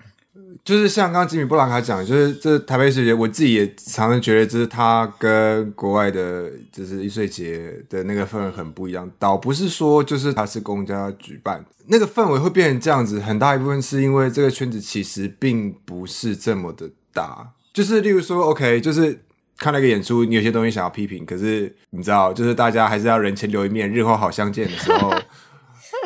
[0.63, 9.09] 就是像刚刚吉米布朗卡讲，就是这台北艺术节，我自己也常常觉得，就是它跟国外的，就是艺术节的那个氛围很不一样。
[9.17, 17.49] 倒不是说就是它是公家举办，那个氛围会变成这样子，很大一部分是因为这个圈子其实并不是这么的大。
[17.73, 19.19] 就是例如说，OK，就是
[19.57, 25.13] 看了一个演出，你有些东西想要批评，可是你知道，就是大家还是要人前留一面，日后好相见的时候，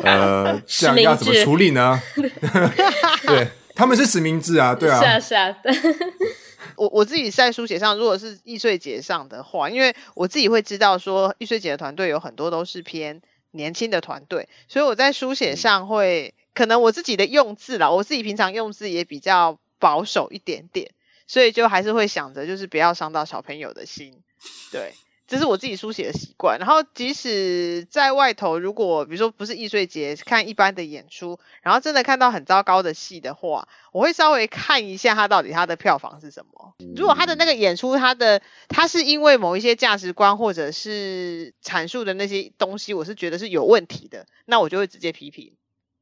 [0.02, 2.00] 呃， 这样要怎么处理呢？
[3.26, 3.48] 对。
[3.74, 5.56] 他们是实名制啊，对啊，是啊是啊。
[6.76, 13.20] 我我自己在书写上，如果是易碎节上的话，因为我自己会知道说易碎节的团队有很多都是偏
[13.52, 20.90] 年轻的团队，所以我在书写上会可能我自己的用字啦，我自己平常用字也比较保守一点点，
[21.26, 24.22] 所以就还是会想着就是不要伤到小朋友的心，
[24.72, 24.94] 对。
[25.26, 36.74] 这是我自己书写的习惯，然后即使在外头，如果比如说不是易碎节看一般的演出，然后真的看到很糟糕的戏的话，我会稍微看一下它到底它的票房是什么。
[36.94, 45.54] 如果他的那个演出，他的他是因为某一些价值观或者是阐述的那些东西，我是觉得是有问题的，那我就会直接批评。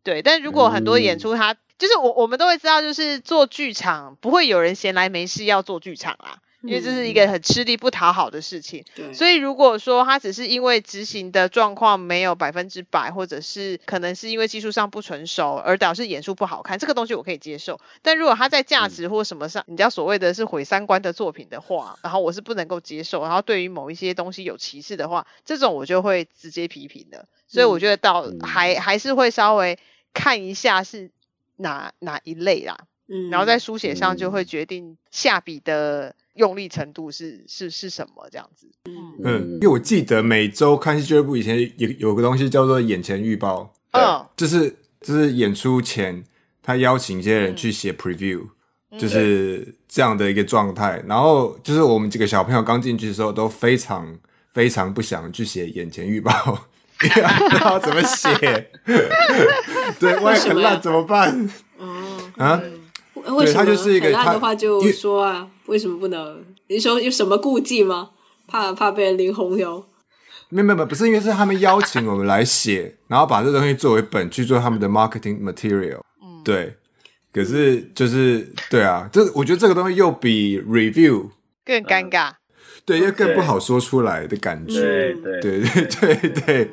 [0.03, 6.39] 对，但如果很多演出，他就是我我们都会知道，就是做剧场不会有人闲来没事要做剧场啊。
[6.63, 17.81] 因为这是一个很吃力不讨好的事情，所以如果说他只是因为执行的状况没有百分之百，或者是可能是因为技术上不成熟而导致演出不好看，这个东西我可以接受。
[18.01, 23.23] 但如果他在价值或什么上，你知道所谓的是毁三观的作品的话，然后我是不能够接受。
[23.23, 27.27] 然后对于某一些东西有歧视的话，这种我就会直接批评的。
[27.49, 29.79] 所以我觉得到还还是会稍微
[30.15, 31.11] 看一下是
[31.57, 36.15] 哪哪一类啦，嗯，然后在书写上就会决定下笔的。
[36.35, 38.67] 用力程度是是是什么这样子？
[39.23, 46.25] 嗯，因为我记得每周看戏俱乐部以前有有个东西叫做眼前预报，嗯，就是就是演出前
[46.63, 48.41] 他邀请一些人去写 preview，
[48.99, 51.05] 就是这样的一个状态。
[51.07, 54.19] 然后就是我们几个小朋友刚进去的时候都非常
[54.55, 56.33] 非常不想去写眼前预报，
[56.97, 57.21] 不知
[57.61, 58.71] 道怎么写，
[60.01, 61.51] 对，万一很烂怎么办？
[61.79, 62.59] 嗯啊。
[63.31, 65.49] 为什么很烂的话就说啊？
[65.67, 66.45] 为什么不能？
[66.69, 68.11] 你说有什么顾忌吗？
[68.47, 69.85] 怕怕被人淋红油？
[70.49, 76.01] 没有没有，不是因为是他们邀请我们来写，然后把这东西作为本去做他们的 marketing material。
[76.23, 76.75] 嗯，对。
[77.33, 81.31] 可是就是对啊，这我觉得这个东西又比 review
[81.65, 82.33] 更尴尬，
[82.85, 84.75] 对，又更不好说出来的感觉。
[84.75, 86.71] 对对对对对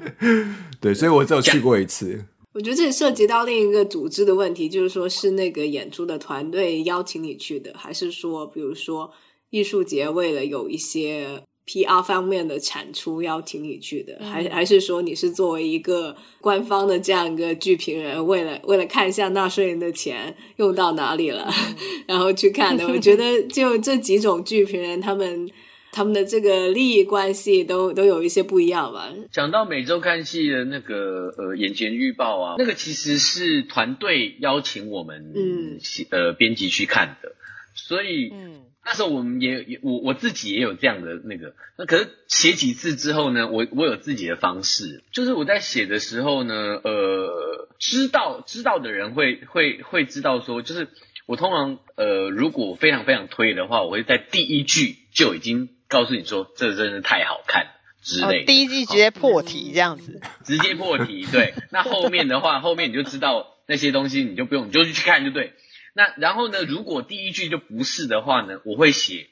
[0.82, 2.26] 对，所以我只有去过一次。
[2.52, 9.12] 我觉得这里涉及到另一个组织的问题，就是说是那个演出的团队邀请你去的，还是说，比如说
[9.52, 21.48] 艺术节为了有一些 PR 方面的产出邀请你去的，还还是说你是作为一个官方的这样一个剧评人，为了为了看一下纳税人的钱用到哪里了，
[22.08, 22.88] 然后去看的？
[22.88, 25.48] 我觉得就这几种剧评人，他们。
[25.92, 29.12] 他们的这个利益关系都都有一些不一样吧。
[29.32, 35.80] 讲到每周看戏的那个呃眼前预报啊，那个其实是团队邀请我们嗯
[36.12, 37.34] 呃编辑去看的，
[37.74, 50.88] 所以嗯那时候我们也也我我自己也有这样的那个，那可是写几次之后呢，我我有自己的方式，就是我在写的时候呢，呃知道知道的人会会会知道说，就是
[51.26, 55.70] 我通常呃如果非常非常推的话，我会在第一句就已经。
[55.90, 57.68] 告诉你说，这真是太好看
[58.02, 58.46] 之类。
[58.46, 61.26] 第一季直接破题这样子，直接破题。
[61.30, 65.54] 对，那后面的话，后面你就知道那些东西，你就不用，你就去看就对。
[65.94, 69.28] 那然后呢，如果第一句就不是的话呢，我会写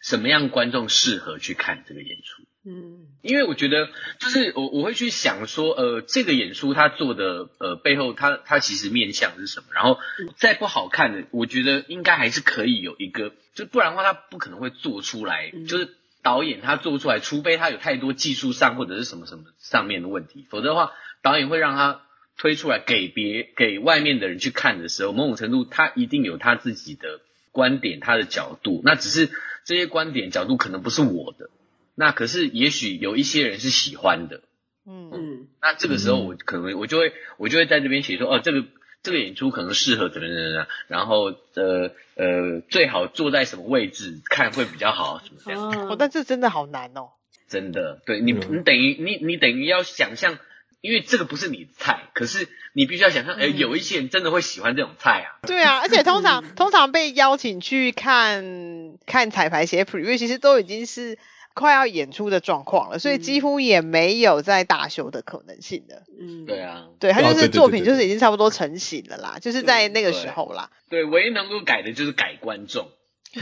[0.00, 2.44] 什么样观众适合去看这个演出。
[2.66, 9.66] 嗯，因为我觉得就是我我会去想说，呃，这个演出他做的呃背后，他他其实面向是什么？
[9.74, 9.98] 然后
[10.36, 15.52] 再不好看的，我觉得应该还是可以有一个，就不然的话，他不可能会做出来。
[15.68, 15.90] 就是
[16.22, 22.00] 导演他做出来，除非他有太多技术上或者是什么什么上面的问题，否则的话，导演会让他
[22.38, 27.20] 推出来给别给外面的人去看的时候，某种程度他一定有他自己的
[27.52, 28.80] 观点，他的角度。
[28.84, 29.30] 那只是
[29.66, 31.50] 这些观点角度可能不是我的。
[31.94, 34.42] 那可是，也许有一些人是喜欢的，
[34.86, 35.10] 嗯。
[35.12, 38.64] 嗯，那这个时候我可能我就会我就会在这边写说，哦，这个
[39.02, 45.88] 这个演出可能适合怎么怎么样，然后呃呃，最好坐在什么位置看会比较好，什么这样。
[45.88, 47.10] 哦，但这真的好难哦。
[47.48, 50.38] 真的，对你你等于你你等于要想象
[50.80, 55.46] 因为这个不是你的菜，可是你必须要想象，哎，有一些人真的会喜欢这种菜啊。
[55.46, 61.16] 对啊，而且通常通常被邀请去看看彩排写 preview，其实都已经是
[61.54, 66.02] 快要演出的状况了，所以几乎也没有再大修的可能性了。
[66.20, 70.68] 嗯，对啊，对他就是作品就是已经差不多成型了啦，就是在那个时候啦。
[70.90, 72.88] 对，唯一能够改的就是改观众。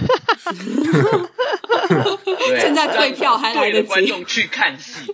[2.61, 5.13] 现在退票还来得及，观众去看戏。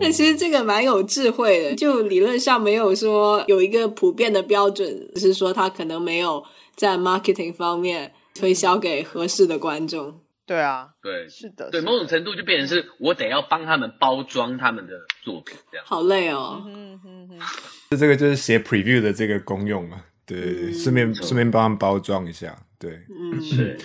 [0.00, 6.42] 但 其实这个蛮有智慧的，就理论上没有说有一个普遍的标准，只是说他可能没有
[6.74, 10.20] 在 marketing 方面推销给合适的观众。
[10.46, 14.92] 对啊，对，是的，对，某种程度就变成是我得要帮他们包装他们的
[15.24, 16.64] 作品，这样好累哦。
[17.90, 20.04] 这这个就是写 preview 的这个功用嘛。
[20.24, 23.76] 对对对，顺便顺便帮他们包装一下，对，嗯，是。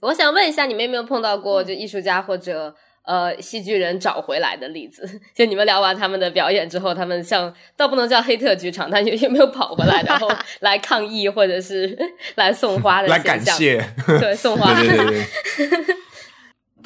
[0.00, 2.72] 我想问一下，你们有没有碰到过就艺术家或者
[3.04, 5.20] 呃戏剧人找回来的例子？
[5.34, 10.28] 就你们聊完他们的表演之后，他们像倒不能叫黑特剧场，但有有没有跑回来，然后
[10.60, 11.96] 来抗议或者是
[12.34, 13.08] 来送花的？
[13.08, 13.82] 来感谢，
[14.20, 14.74] 对，送花。
[14.74, 15.96] 对对对。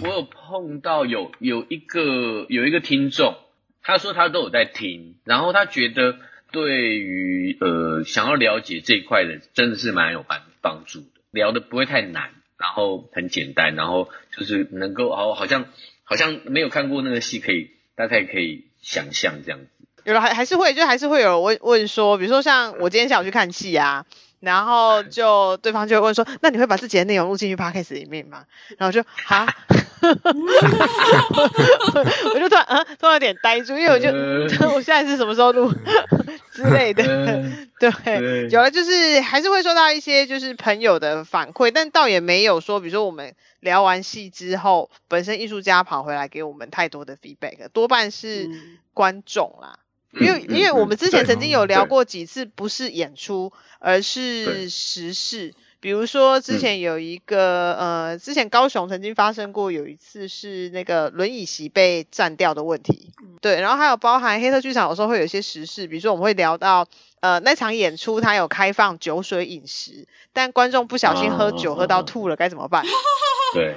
[0.03, 3.35] 我有碰到有有一个有一个听众，
[3.83, 6.16] 他说他都有在听，然后他觉得。
[6.51, 11.07] 对于呃想要了解这一块的，真的是蛮有帮帮助的。
[11.31, 15.66] 聊的不会太难，然后很简单，然后就是能够好，好像
[16.09, 19.66] 好像没有看过那个戏，可以大概可以想象这样子。
[20.04, 24.06] 有了还还是会，就还是会有问问说，比如说像我今天下午去看戏啊。
[24.40, 28.44] 然后就对方就会问说：“那你会把自己的内容录进去 podcast 里面吗？”
[28.78, 29.52] 然后就哈，
[32.34, 34.09] 我就突然啊，突然有点呆住，因为我就
[34.74, 35.72] 我现在是什么时候录
[36.53, 37.42] 之类的，
[37.78, 48.49] 对，有了就是还是会收到一些就是朋友的反馈，但倒也没有说，比如说我们聊完戏之后，本身艺术家跑回来给我们太多的 feedback，多半是
[48.94, 49.78] 观众啦。
[50.18, 55.55] 因为因为我们之前曾经有聊过几次，不是演出，而是时事。
[55.81, 63.61] 比如说之前有一个呃，之前高雄曾经发生过有一次是那个轮椅席被占掉的问题，对。
[63.61, 66.89] 然后还有包含黑色剧场有时候会有一些时事，比如说我们会聊到
[67.20, 72.85] 呃那场演出它有开放酒水饮食，但观众不小心喝酒喝到吐了该怎么办？
[73.55, 73.76] 对。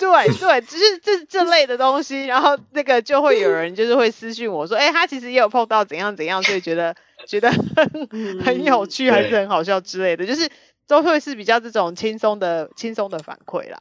[0.00, 0.08] 对
[0.40, 6.96] 对，只是这这类的东西，然后那个就会有人就是会私信我说，哎，他其实也有碰到怎样怎样，所以觉得
[7.26, 10.50] 觉得很很有趣，还是很好笑之类的，就是
[10.88, 13.78] 都会是比较这种轻松的轻松的反馈啦。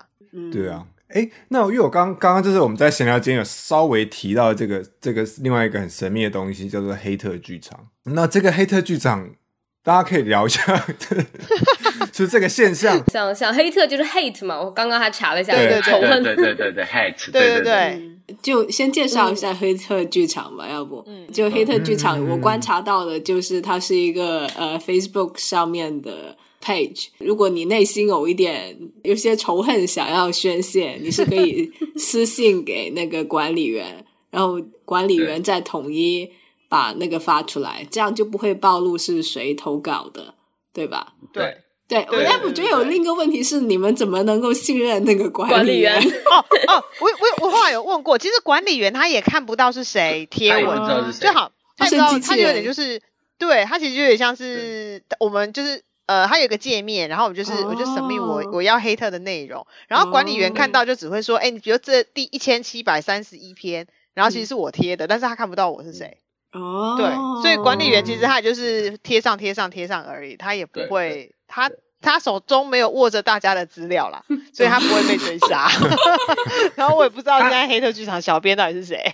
[0.52, 7.88] 对啊，哎，那因为我刚刚刚就是我们在闲聊间有稍微提到这个这个另外一个很神秘的东西，叫做黑特剧场。
[8.04, 9.30] 那这个黑特剧场。
[9.90, 10.86] 大家可以聊一下，
[12.14, 12.96] 就这个现象。
[13.12, 18.02] 像像黑特就是 hate 嘛，我刚刚还查了一下，对仇恨，对对对对 hate， 对对对。
[18.44, 21.04] 就先介绍一下黑特剧场吧，要不？
[21.34, 27.08] 就黑特剧场，我观察到的就是它是一个呃 Facebook 上面的 page。
[27.18, 36.30] 如果你内心有一点有些仇恨想要宣泄，你是可以私信给那个管理员，然后管理员再统一。
[36.70, 40.36] 把那个发出来，这样就不会暴露是谁投稿的，
[40.72, 41.16] 对吧？
[41.34, 41.58] 对。
[41.90, 45.96] 对，我那我觉得有另一个问题是，你们怎么能够信任那个管理员？
[46.00, 53.02] 哦哦，我我我后来有问过，其实管理员他也看不到是谁贴文，最好，他知道他有点就是，
[53.40, 66.20] 对他其实有点像是我们就是呃，他有个界面，然后我们就是我就审命我我要黑特的内容，然后管理员看到就只会说，哎，你比如这第一千七百三十一篇，然后其实是我贴的，但是他看不到我是谁。
[66.52, 71.70] 哦，对，所以管理员其实他也就是贴上贴上贴上而已，他也不会，他
[72.02, 74.24] 他手中没有握着大家的资料啦，
[74.54, 75.70] 所以他不会被追杀。
[76.76, 79.14] 然后我也不知道现在黑特剧场小编到底是谁。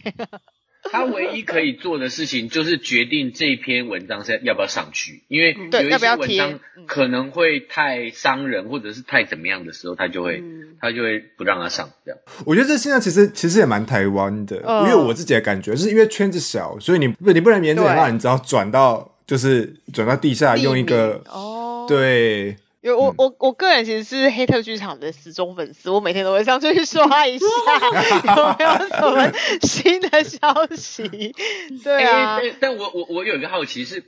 [0.95, 10.41] 他唯一可以做的事情就是决定这篇文章是要不要上去，因为有一些文章可能会太伤人或者是太怎么样的时候，他就会
[10.79, 11.89] 他就会不让他上。
[12.05, 22.55] 这样，我觉得这现在其实其实也蛮台湾的，因为我自己的感觉是因为圈子小，所以你不你不能严正的话，你只要转到就是转到地下用一个哦对。
[22.85, 27.45] 因为我我我个人其实是黑特剧场的死忠粉丝，我每天都会上去刷一下
[28.37, 29.31] 有没有什么
[29.63, 31.33] 新的消息。
[31.83, 34.03] 对啊，但我我我有一个好奇是，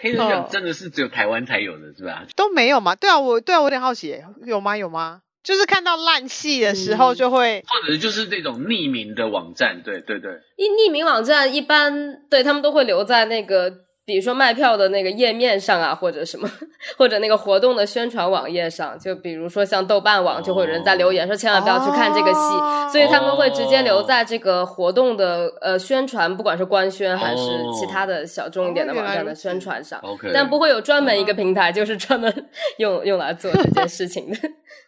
[0.00, 2.26] 黑特剧场真的是只有台湾才有的，是吧？
[2.34, 2.96] 都没有吗？
[2.96, 4.76] 对啊，我对啊，我有点好奇，有吗？
[4.76, 5.20] 有吗？
[5.44, 10.40] 就是看到烂戏的时候就会，或者就是这种匿名的网站，对对对。
[10.56, 13.86] 一匿名网站一般对他们都会留在那个。
[14.08, 16.50] 比如说卖票的那个页面上啊，或者什么，
[16.96, 27.42] 或者那个活动的宣传网页上，就比如说像豆瓣网，就会有人在留言说千万不要去看这个戏，所以他们会直接留在这个活动的呃宣传，不管是官宣还是
[27.78, 30.00] 其他的小众一点的网站的宣传上，
[30.32, 32.48] 但不会有专门一个平台，就是专门
[32.78, 34.38] 用用来做这件事情的。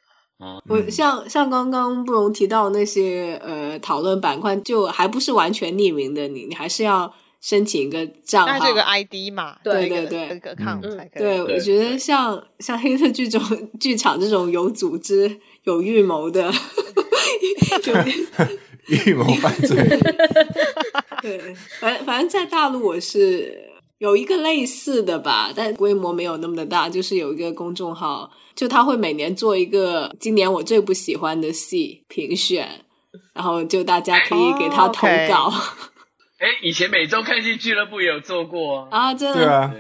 [0.71, 7.13] 我像像刚刚不容提到那些呃讨论板块，就还不是完全匿名的，你你还是要。
[7.41, 11.23] 申请一个账号，那这个 ID 嘛，对对对，一个 account 才可以。
[11.23, 13.41] 对，我觉得像像黑色剧种
[13.81, 16.53] 剧场这种有组织、有预谋的，
[19.07, 19.77] 预谋犯罪。
[21.23, 32.85] 对，反正反正在大陆我是有一个类似的吧，但规模没有那么的大，就是有一个公众号，就他会每年做一个今年我最不喜欢的戏评选，
[33.33, 35.51] 然后就大家可以给他投稿。
[36.41, 39.35] 哎，以前每周看戏俱乐部也有做过啊，真的？
[39.37, 39.75] 对啊，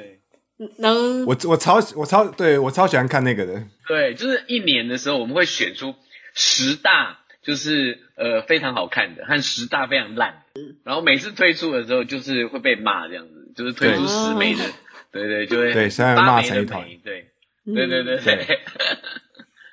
[0.78, 1.24] 能？
[1.24, 5.94] 我我超我超对我超喜欢看那个的，对，就是一年的时候我们会选出
[6.34, 10.42] 十大，就是呃非常好看的和十大非常烂，
[10.84, 14.64] 然后每次推出的时候就是会被骂这样子，就是推出十美的，
[15.12, 17.26] 对对，就会对，现在骂成一团，对。
[17.62, 18.58] 对对对对，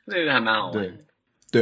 [0.05, 0.73] 那 个还蛮好玩。
[0.73, 0.93] 对，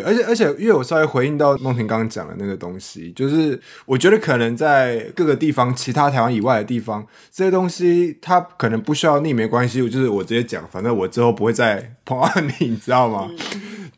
[0.03, 13.29] 而且而且，因为我稍微回应到梦婷刚刚讲的那个东西，就是我觉得可能在各个地方，其他台湾以外的地方，这些东西它可能不需要匿名关系，就是我直接讲，反正我之后不会再碰到你， 你知道吗？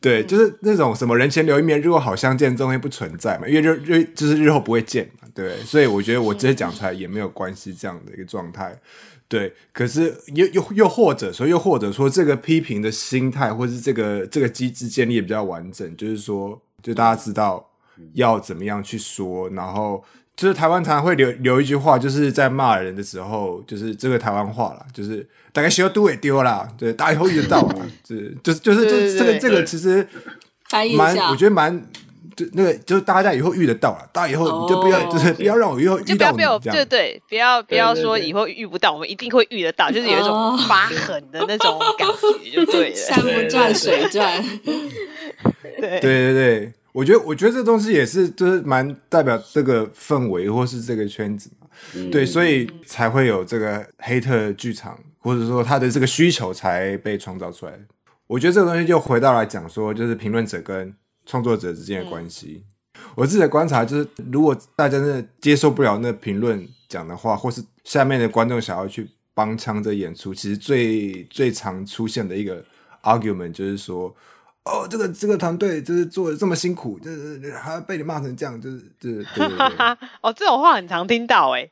[0.01, 8.77] 对，就是那种什么人前留一面，日后好相见这东西不存在嘛，因为日日就是日后不会见嘛，对，所以我觉得我直接讲出来也没有关系，这样的一个状态。
[9.29, 17.69] 对，可是又又又或者说，又或者说，这个批评的心态，或是这个这个机制建立比较完整，就是说，就大家知道
[18.13, 20.01] 要怎么样去说，然后
[20.35, 30.07] 就是台湾常常会留留一句话，就是在骂人的时候，就是这个台湾话啦，就是大概需要都也丢啦，对，大家以后遇得到了，就是就是就是这这个这个其实
[30.95, 31.85] 蛮，我觉得蛮。
[32.37, 36.61] 就那个，就是大家以后遇得到了，大家以后你就不要，就是不要让我以后遇到你这样。
[36.61, 42.07] 对对，不要不要说以后遇不到，我们一定会遇得到，就是有一种发狠的那种感
[42.43, 42.93] 觉，就对了。
[42.95, 44.43] 山不转水转。
[45.81, 51.67] 对对对对，我觉得我觉得这东西也是，就是蛮代表这个氛围或是这个圈子嘛。
[52.11, 57.73] 对，所以才会有这个黑特剧场，或者说他的这个需求才被创造出来。
[58.27, 60.93] 我觉得这个东西就回到来讲说，就是评论者跟。
[61.27, 62.63] 创作者之间的关系，
[63.13, 72.63] 我自己的观察就是，如果大家真的接受不了那评论讲的话，或是下面的观众想要去帮腔这演出，其实最最常出现的一个
[73.03, 74.07] argument 就是说，
[74.63, 79.25] 哦，这个这个团队就是做的这么辛苦，就是还要被你骂成这样，就是就是
[80.23, 81.69] 哦，这种话很常听到哎，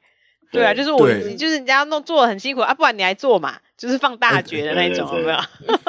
[0.52, 5.40] 对啊，就是我就是人家弄做的很辛苦啊，不然你还做嘛，就是放大决的那种，有没有？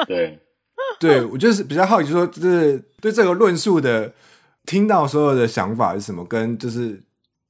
[0.07, 0.39] 对。
[0.99, 4.13] 对，我就是比较好奇，说就是对这个论述的
[4.65, 7.01] 听到所有的想法是什么，跟就是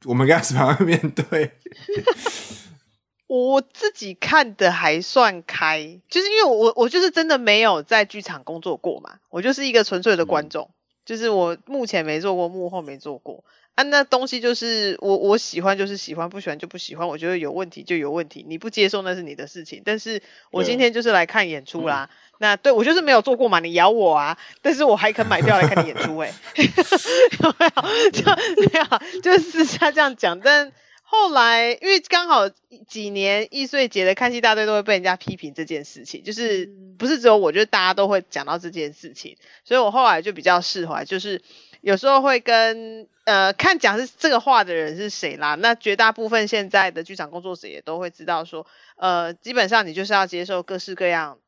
[0.05, 1.51] 我们该怎么样面对。
[3.27, 10.69] 我自己看的还算开，就是因为我我就是真的没有在剧场工作过嘛，我就是一个纯粹的观众，
[11.05, 13.43] 就是我目前没做过幕后没做过
[13.75, 22.09] 啊，那东西就是我我喜欢就是喜欢，不喜欢就不喜欢，我觉得有问题就有问题，你不接受那是你的事情，但是我今天就是来看演出啦。
[22.39, 24.37] 那对我就是没有做过嘛，你咬我啊！
[24.61, 26.31] 但是我还肯买票来看你演出，哎，
[27.41, 28.11] 有没有？
[28.11, 28.23] 就
[28.61, 30.39] 没有，就是他这样讲。
[30.39, 30.71] 但
[31.01, 32.49] 后来因为刚好
[32.87, 41.41] 几年易碎节的看戏大队都会被人家批评这件事情，就是不是只有我，就是大家都会讲到这件事情，所以我后来就比较释怀，就是
[41.81, 45.55] 有时候会跟呃看讲是这个话的人是谁啦。
[45.55, 48.67] 那绝大部分现在的剧场工作者也都会知道说，
[48.97, 51.39] 呃，基本上你就是要接受各式各样。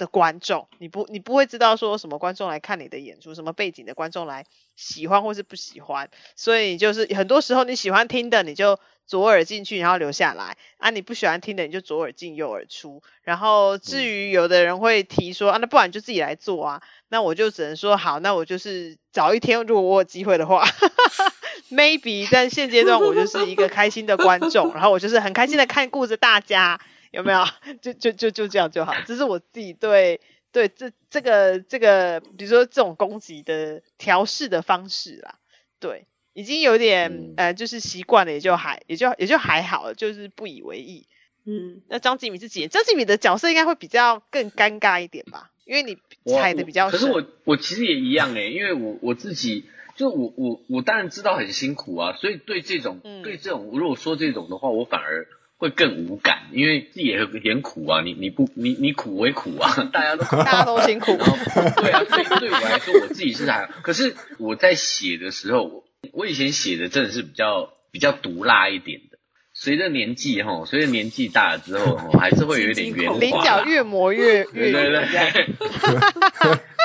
[0.00, 13.02] 的观众，你不你不会知道说什么观众来看你的演出，什么背景的观众来喜欢或是不喜欢，所以就是很多时候你喜欢听的你就左耳进去，然后留下来啊，你不喜欢听的你就左耳进右耳出。
[13.22, 20.64] 然后至于有的人会提说啊，那不然就自己来做啊，那我就只能说好，那我就是早一天如果我有机会的话，
[21.70, 26.80] maybe，但现阶段我就是一个开心的观众， 然后我就是很开心的看顾着大家。
[27.10, 27.44] 有没有？
[27.82, 28.94] 就就就就这样就好。
[29.06, 30.20] 这是我自己对
[30.52, 35.38] 对这这个这个，比如说这种攻击的调试的方式啦。
[35.78, 41.06] 对，已经有点呃，就是习惯了，也就还也就也就还好，就是不以为意。
[41.46, 45.50] 嗯，那张吉米自己，张吉米的角色应该会比较更尴尬一点吧？
[45.64, 45.96] 因为你
[46.26, 46.90] 踩的比较。
[46.90, 49.64] 可是我我其实也一样哎，因为我我自己
[49.96, 55.26] 就我我我当然知道很辛苦啊，所以对这种对这种如果说这种的话，我反而。
[55.60, 61.14] 会更无感，因为自己也很苦啊，你你不你你苦为苦啊， 大家都大家都辛苦。
[61.76, 69.18] 对啊，对对我来说，我自己是还，可是我在写的时候，我我以前写的真的是比较比较毒辣一点的。
[69.52, 73.18] 随着年纪哈，随着年纪大了之后， 还是会有一点圆滑。
[73.18, 75.46] 棱角越磨越越对对对。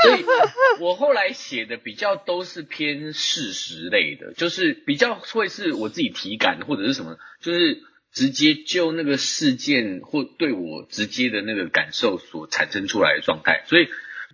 [0.04, 0.26] 所以，
[0.82, 7.82] 我后来写的比较都是偏事实类的，就是比较会是我自己体感或者是什么，就是
[8.16, 13.64] 直接就那个事件或对我直接的那个感受所产生出来的状态。
[13.68, 13.88] 所以，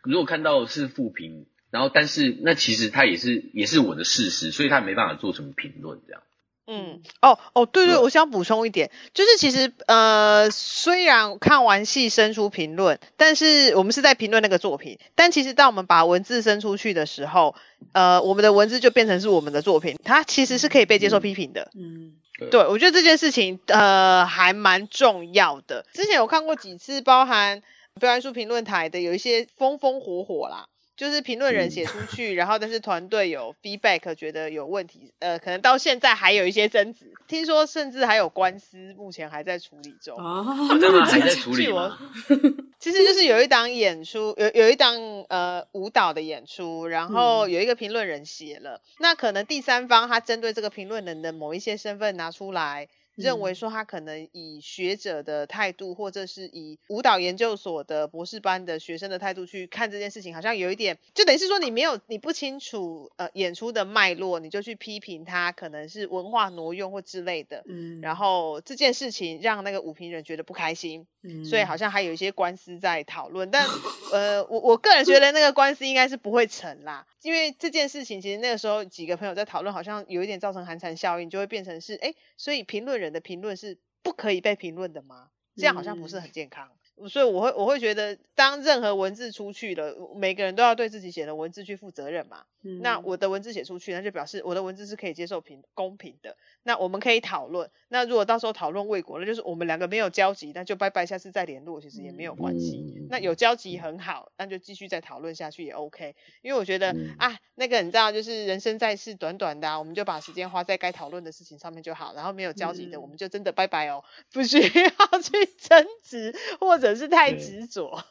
[0.03, 6.21] 如果看到是负评，然后但是那其实它也是也是我的事实，所以它没办法做什么评论这样。
[6.67, 17.55] 嗯，哦哦，对对，我想补充一点，就是其实呃，虽然看完戏生出评论，但是我们是在评论那个作品，但其实当我们把文字生出去的时候，
[17.93, 21.71] 呃，我们的文字就变成是我们的作品，它其实是可以被接受批评的。
[21.75, 22.13] 嗯，
[22.49, 25.85] 对，我觉得这件事情呃还蛮重要的。
[25.93, 27.61] 之前有看过几次，包含
[27.99, 30.67] 表演术评论台的有一些风风火火啦。
[31.01, 40.15] 就是评论人写出去，然后但是团队有 feedback 觉得有问题，呃，可能到现在还有一些争执，听说甚至还有官司，目前还在处理中。
[40.15, 40.45] 哦，
[40.79, 41.97] 那么还在处理吗？
[42.79, 44.95] 其实就是有一档演出，有有一档
[45.29, 52.87] 呃舞蹈的演出，然后有一个评论人写了，那可能第三方他针对这个评论人的某一些身份拿出来。
[53.15, 73.67] 认为说他可能以学者的态度，或者是以舞蹈研究所的博士班的学生的态度去看这件事情，好像有一点，就等于是说你没有你不清楚呃演出的脉络，你就去批评他可能是文化挪用或之类的，嗯，然后这件事情让那个舞评人觉得不开心，嗯，所以好像还有一些官司在讨论，但
[74.13, 83.11] 呃我我个人觉得那个官司应该是不会成啦，因为这件事情其实那个时候几个朋友在讨论，好像有一点造成寒蝉效应，就会变成是哎，所以评论人。
[83.13, 85.29] 的评论是不可以被评论的吗？
[85.55, 86.71] 这样好像不是很健康。
[87.09, 92.45] 所以我会我会觉得，当任何文字出去了，每个人都要对自己写的文字去负责任嘛。
[92.81, 96.37] 那我的文字写出去，那就表示我的文字是可以接受平公平的。
[96.61, 97.69] 那我们可以讨论。
[97.89, 103.07] 那如果到时候讨论未果，那就是我们两个没有交集，那就拜拜，下次再联络，其实也没有关系。
[103.09, 106.15] 那有交集很好，那就继续再讨论下去也 OK。
[106.43, 112.13] 因为我觉得啊，那个你知道，就是人生在世短短的，我们就把时间花在该讨论的事情上面就好。
[112.13, 116.91] 然后没有交集的，我们就真的拜拜哦，不需要去 争执或者。
[116.91, 118.03] 是太执着。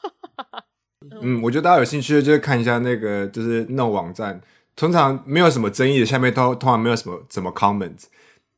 [1.22, 4.38] 嗯，我觉得大家有兴趣的，就是看一下那个，就是那种网站，
[4.76, 8.04] 通常没有什么争议的，下面都通常没有什么什么 comments，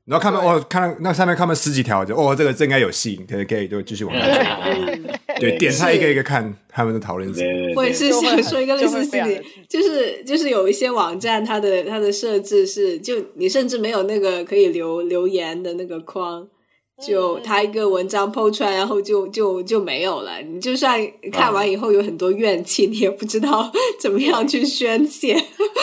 [0.07, 5.01] 然后看到哦，看到那下面看到十几条，就哦，这个这应该有戏，可以可以就继续往下看。
[5.39, 7.33] 对，点开一个一个看他们的讨论。
[7.75, 16.47] 我也是想说一个类似事情，就是就是有一些网站，它的它的设置是，就你甚至没有那个可以留留言的那个框。
[17.07, 20.41] 就他一个文章抛出来，然后就就就没有了。
[20.41, 21.01] 你就算
[21.33, 25.37] 看完以后有很多怨气，你也不知道 怎么样去宣泄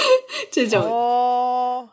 [0.50, 1.90] 这种。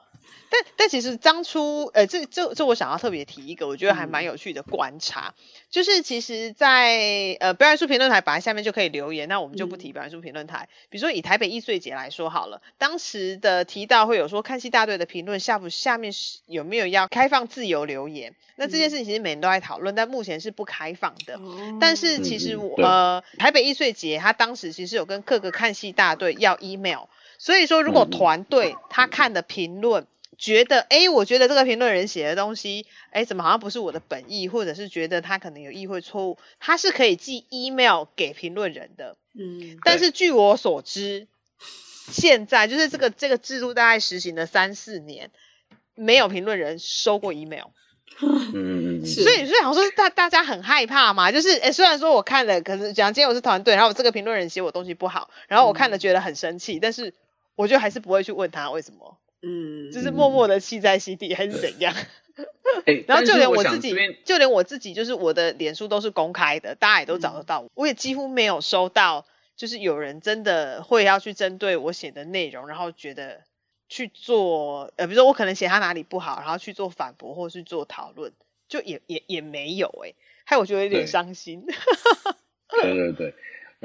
[0.64, 5.34] 但但其实当初，呃，这这这，我想要特别提一个，我觉得还蛮有趣的观察。
[5.68, 10.68] 就是其实，在呃表演术评论台本来下面就可以留言，那我们就不提表演术评论台。
[10.88, 18.34] 比如说以台北易碎节来说好了，当时的提到会有说看戏大队的评论下不下面是有没有要开放自由留言？
[18.54, 21.38] 那这件事情其实每人都在讨论，但目前是不开放的。
[21.80, 27.04] 但是其实我呃台北易碎节他当时其实有跟各个看戏大队要 email，
[27.38, 30.06] 所以说如果团队他看的评论。
[30.38, 39.16] 觉得哎，我觉得这个评论人写的东西，哎，怎么好像不是我的本意，或者是觉得他可能有意会错误，他是可以寄 email 给评论人的。
[39.38, 41.26] 嗯，但是据我所知，
[42.10, 45.30] 现在就是这个这个制度大概实行了三四年，
[45.94, 47.66] 没有评论人收过 email。
[48.54, 57.12] 嗯，所以所以好像说大大家很害怕嘛，就是哎，虽然说我看了，可是讲今天我是团队，然后我这个评论人写我东西不好，然后我看了觉得很生气，但是
[57.56, 59.18] 我就还是不会去问他为什么。
[59.46, 61.94] 嗯，就是默默的气在心底还是怎样？
[63.06, 63.94] 然后就连我自己，
[64.24, 67.64] 就连我自己，就是我的脸书都是公开的，大家也都找得到。
[67.74, 69.24] 我也几乎没有收到，
[69.56, 73.42] 就是有人真的会要去针对我写的内容，然后觉得
[73.88, 78.32] 去做，呃，比如说我可能写他哪里不好，然后去做反驳或是做讨论，
[78.68, 80.12] 就也也也没有哎，
[80.44, 81.64] 害我觉得有点伤心。
[82.68, 83.34] 对 对对。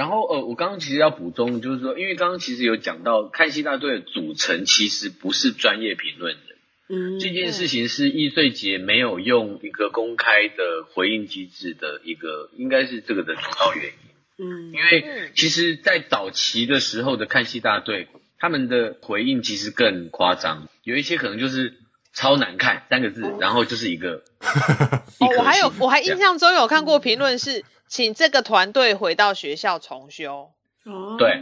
[0.02, 6.58] 然后呃，我刚刚其实要补充，就是说，因为刚刚其实有讲到看戏大队的组成其实不是专业评论人，
[6.90, 18.08] 嗯，这件事情是易碎节没有用一个公开的回应机制的一个，应该是这个的主要原因，嗯，因为其实，在早期的时候的看戏大队，
[18.40, 21.76] 他们的回应其实更夸张，有一些可能就是
[22.14, 24.24] 超难看三个字，然后就是一个。
[25.20, 30.52] 哦，我还有我还印象中有看过评论是，请这个团队回到学校重修。
[30.86, 31.42] 哦，对，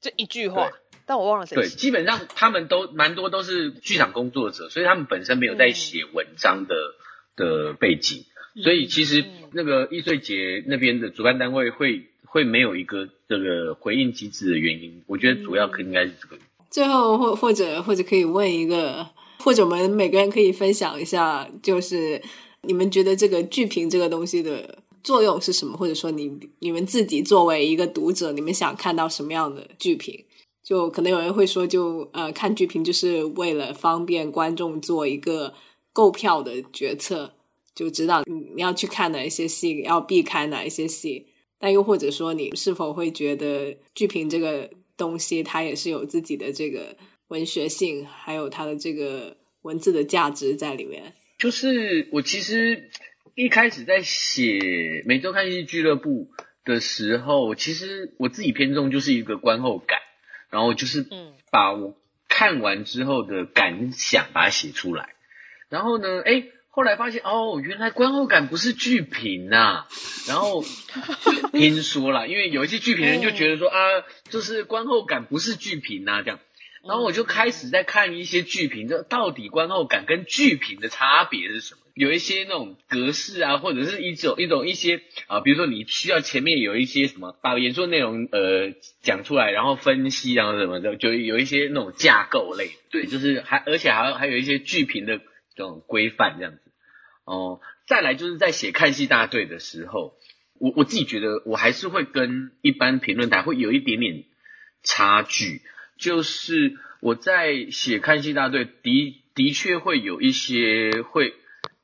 [0.00, 0.70] 这一句话，
[1.06, 1.54] 但我忘了谁。
[1.54, 6.74] 对，基本上他们都蛮多都是剧场工作者，所以他们本身没有在写文章的
[7.36, 8.24] 的背景，
[8.62, 16.36] 所以其实那个易碎节那边的主办单位会会没有一个这个回应机制的原因，我觉得主要可应该是这个。
[16.68, 19.06] 最后或或者或者可以问一个，
[19.38, 22.22] 或者我们每个人可以分享一下，就是
[22.62, 24.78] 你们觉得这个剧评这个东西的。
[25.06, 25.76] 作用是什么？
[25.76, 30.24] 或者说，你你们自己作为一个读者，你们想看到什么样的剧评？
[30.64, 35.54] 就可能有人会说，就呃，看剧评就是为了方便观众做一个
[35.92, 37.34] 购票的决策，
[37.72, 41.28] 就知道你要去看哪一些戏，要避开哪一些戏。
[41.56, 46.96] 但又或者说，你是否会觉得剧评这个东西，它也是有自己的这个
[47.28, 51.12] 文学性，还有它的这个文字的价值在里面？
[51.38, 52.90] 就是我其实。
[53.38, 56.30] 一开始在写每周看戏俱乐部
[56.64, 59.98] 的时候，其实我自己偏重就是一个观后感，
[60.48, 61.06] 然后就是
[61.50, 61.94] 把我
[62.30, 65.10] 看完之后的感想把它写出来。
[65.68, 69.84] 然后呢，哎，后来发现哦，原来观后感不是剧评呐。
[70.26, 70.64] 然后
[71.52, 73.78] 听说了，因为有一些剧评人就觉得说啊，
[74.30, 76.40] 就是观后感不是剧评呐这样。
[76.86, 81.80] 然后我就开始在看一些剧评，这到底观后感跟剧评的差别是什么？
[81.94, 96.60] 有一些那种格式啊，或者是一种一种一些啊，比如说你需要前面有一些什么，把演出内容呃讲出来，然后分析，然后什么的，就有一些那种架构类，对，就是还而且还还有一些剧评的这种规范这样子。
[97.24, 100.14] 哦，再来就是在写看戏大队的时候，
[100.60, 104.24] 我我自己觉得我还是会跟一般评论台会有一点点
[104.82, 105.62] 差距。
[105.96, 111.34] 就是我在写看戏大队的的确会有一些会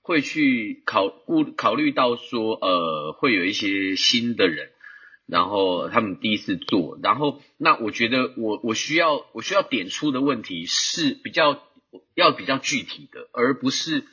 [0.00, 4.70] 会去考顾考虑到说呃会有一些新的人，
[5.26, 11.62] 然后他们第一次做，然后那我觉得我我需要我需要点出的问题是比较
[12.14, 14.04] 要比较具体的，而不是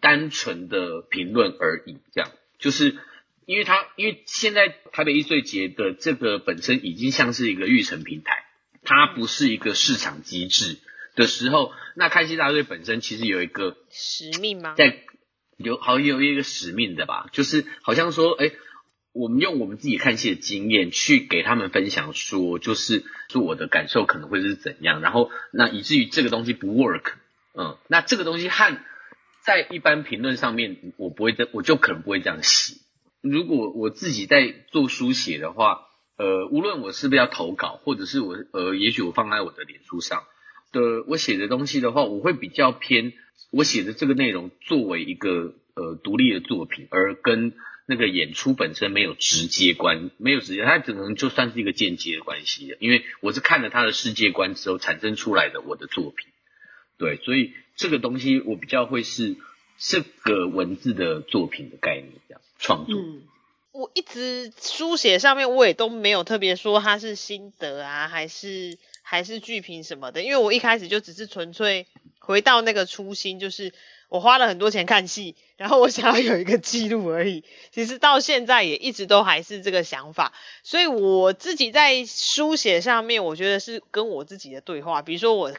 [0.00, 1.96] 单纯的评论而已。
[2.12, 2.96] 这样就是
[3.46, 8.44] 因为他因为现在台北一岁节的这个本身已经像是一个育成平台。
[8.84, 10.78] 它不是一个市场机制
[11.14, 14.74] 的时候，那看戏大队本身其实有一个使命吗？
[14.76, 15.04] 在
[15.56, 18.50] 有好像有一个使命的吧，就是好像说，哎，
[19.12, 27.12] 我们用我们自己看戏的经验去给他们分享，说就是说我的感受可能会是怎样，然后那以至于这个东西不 work，
[27.54, 28.76] 嗯，那这个东西和
[29.44, 32.74] 在一般评论上面，我不会这，我就可能不会这样写。
[33.20, 35.88] 如果我自己在做书写的话。
[36.22, 40.22] 呃，无论我是不是要投稿，或者是我呃，也许我放在我的脸书上
[40.70, 43.12] 的我写的东西的话，我会比较偏
[43.50, 47.54] 我写的这个内容作为一个呃独立的作品，而跟
[47.86, 56.28] 那个演出本身没有直接关，没有直接，它只能就算是一个间接的关系因为我是看了他的世界观之后产生出来的我的作品，
[56.98, 59.36] 对，所以这个东西我比较会是
[59.76, 62.96] 这个文字的作品的概念这样创作。
[63.72, 71.86] 我一直书写上面，我也都没有特别说它是心得啊，还是还是剧评什么的，因为我一开始就只是纯粹
[72.18, 73.72] 回到那个初心，就是
[74.10, 77.44] 我花了很多钱看戏，然后我想要有一个记录而已。
[77.70, 85.52] 其实到现在也一直都还是这个想法，所以我自己在书写上面，我觉得是跟我自己的对话，比如说我。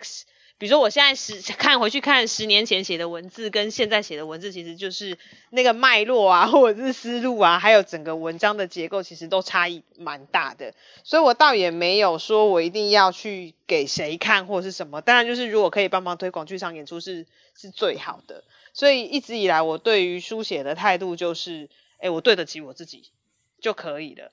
[0.64, 5.18] 比如说，我现在十看回去看十年前写的文字，跟现在写的文字，其实就是
[5.50, 10.74] 那个脉络啊，或者是思路啊，还有整个文章的结构，其实都差异蛮大的。
[11.04, 15.02] 所以我倒也没有说我一定要去给谁看或者是什么。
[15.02, 17.26] 当然，就是如果可以帮忙推广剧场演出，是
[17.58, 18.46] 是最好的。
[18.72, 23.10] 所以一直以来，我对于书写的态度就是，哎，我对得起我自己
[23.60, 24.32] 就可以了。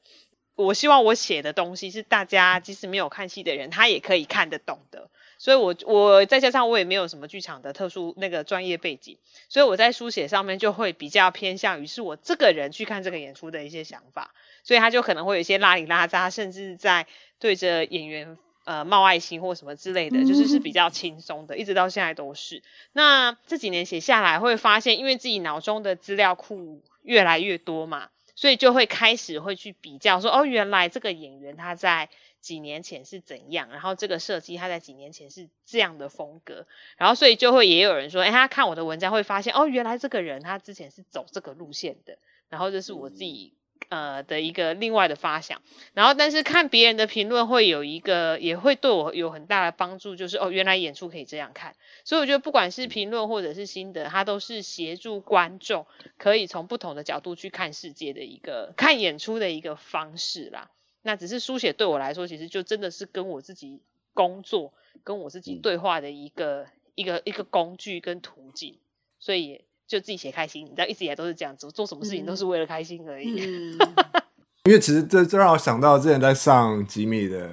[0.55, 5.11] 我希望我写的东西是大家即使没有看戏的人，他也可以看得懂的。
[5.41, 9.17] 所以，我我再加上我也没有什么剧场的特殊那个专业背景，
[9.49, 14.35] 所以我在书写上面就会比较偏向于是我这个人去看这个演出的一些想法，
[14.65, 17.07] 所以他就可能会有一些拉里拉扎，甚至在
[17.39, 22.63] 对着演员呃冒爱心或什么之类的，就是是比较轻松的，一直到现在都是。
[22.93, 32.11] 那这几年写下来会发现，因为自己脑中的资料库越来越多嘛，所以就会开始会去比较说，哦，原来这个演员他在。
[32.41, 36.67] 几年前是怎样，然后这个设计他在几年前是这样的风格，
[36.97, 42.19] 然后所以就会也有人说，哎，他看我的文章会发现，哦，原来这个人他之前是走这个路线的，
[42.49, 43.53] 然后这是我自己
[43.89, 45.61] 呃的一个另外的发想。
[45.93, 51.75] 然后，但是看别人的评论会有一个，也会对我有很大的帮助，就是哦，原来演出可以这样看。
[52.05, 55.87] 所以我觉得不管是评论或者是心得，它都是协助观众
[56.17, 60.71] 可以从不同的角度去看世界的一个看演出的一个方式啦。
[61.03, 63.81] 那只是书写对我来说，其实就真的是跟我自己
[64.13, 64.73] 工作、
[65.03, 68.77] 跟我自己对话的一个一个一个工具跟途径，
[69.19, 70.67] 所以就自己写开心。
[70.67, 73.77] 你知道，一直以来都是这样子，做什么事情都是为了开心而已。
[74.65, 77.51] 因为其实这这让我想到之前在上吉米的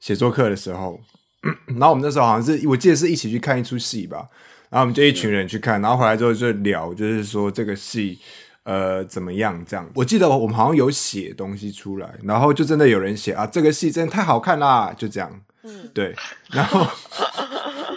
[0.00, 0.98] 写作课的时候，
[1.68, 4.28] 然后我们那时候好像是我记得是一起去看一出戏吧，
[4.70, 8.18] 然后我们就一群人去看，然后回来之后就聊，就是说这个戏。
[8.64, 9.64] 呃，怎么样？
[9.66, 15.40] 这样，我记得我们好像有写东西出来，然后就真的有人写啊，这个戏真的太好看啦，就这样。
[15.64, 16.14] 嗯，对，
[16.50, 16.86] 然后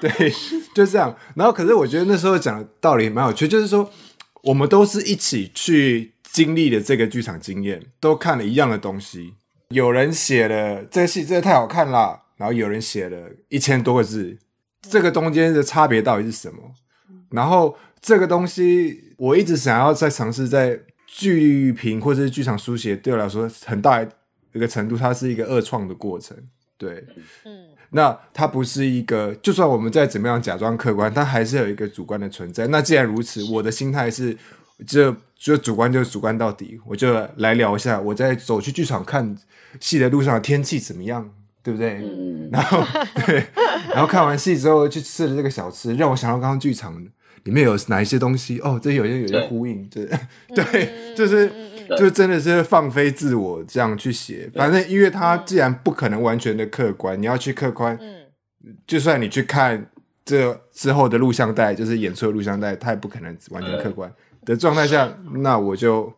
[0.01, 0.09] 对，
[0.74, 1.16] 就这样。
[1.36, 3.91] 然后，可是我觉得那时候讲的道理蛮有趣，就是说
[4.41, 9.36] 我们都是一起去经历了这个剧场经验，都看了一样的东西。
[9.70, 14.38] 有人写了这个戏真的太好看啦，然后有人写了一千多个字，
[14.82, 16.72] 这个中间的差别到底是什么？
[17.30, 17.78] 然后。
[18.01, 24.01] 这个东西我一直想要再尝试，在剧评或者是剧场书写，对我来说很大
[24.53, 26.36] 一个程度，它是一个二创的过程。
[26.78, 27.05] 对，
[27.45, 32.68] 嗯，那它不是一个，就算我们再怎么样假装客观，它还是有一个主观的存在。
[32.68, 34.38] 那既然如此，我的心态是，
[34.86, 39.38] 就就主观就主观到底，我就来聊一下我在走去剧场看
[39.80, 41.32] 戏的路上的天气怎么样，
[41.63, 42.01] 对不对？
[42.03, 42.84] 嗯然后
[43.26, 43.47] 对，
[43.93, 47.07] 然后看完戏之后去吃了这个小吃，让我想到刚刚剧场。
[47.46, 48.60] 里面有哪一些东西？
[48.60, 50.06] 哦，这有些有些呼应，对
[50.54, 51.50] 对，就是
[51.98, 54.50] 就真的是放飞自我这样去写。
[54.54, 57.98] 反正因为它既然不可能完全的客观，你要去客观，
[58.86, 59.89] 就算你去看
[60.24, 64.12] 这之后的录像带，就是演出的录像带，它也不可能完全客观
[64.43, 66.12] 的状态下，那我就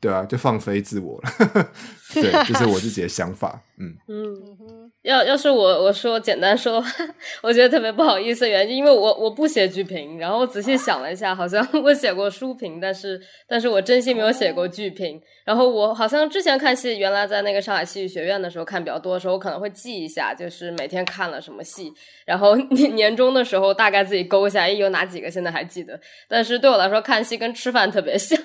[0.00, 1.70] 对啊，就放飞自我了。
[2.14, 3.62] 对，这是我自己的想法。
[3.78, 4.90] 嗯嗯。
[5.02, 6.84] 要要是我我说简单说，
[7.42, 15.18] 我觉得特别不好意思，原因因为我我不写剧评，然后我仔细想了一下，好像 我写过书评，但是但是我真心没有写过剧评。
[15.44, 21.90] 然后我好像之前看戏，原来在那个上海戏剧学院的时候看比较多的时候，我可能会记一下，就是每天看了什么戏，
[22.26, 25.98] 然后年年终的时候大概自己勾一下，哎，有哪几个现在还记得。
[26.28, 28.38] 但是对我来说，看戏跟吃饭特别像。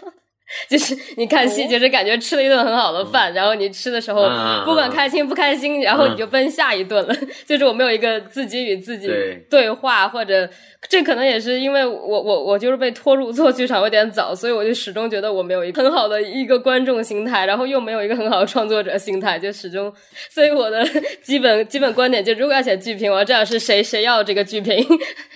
[0.69, 4.29] 就是你看戏，就是感觉吃了一顿很好的饭，然后你吃的时候
[4.63, 7.15] 不管开心不开心，然后你就奔下一顿了。
[7.47, 9.09] 就是我没有一个自己与自己
[9.49, 10.47] 对话，或者
[10.87, 19.91] 这可能也是因为我我我就是被拖入做剧场有点早，所以我就始终觉得我没有一个很好的一个观众心态，然后又没有一个很好的创作者心态，就始终。
[20.29, 20.85] 所以我的
[21.23, 24.85] 基本基本观点就，如果要写剧评，我要知道是谁谁要这个剧评，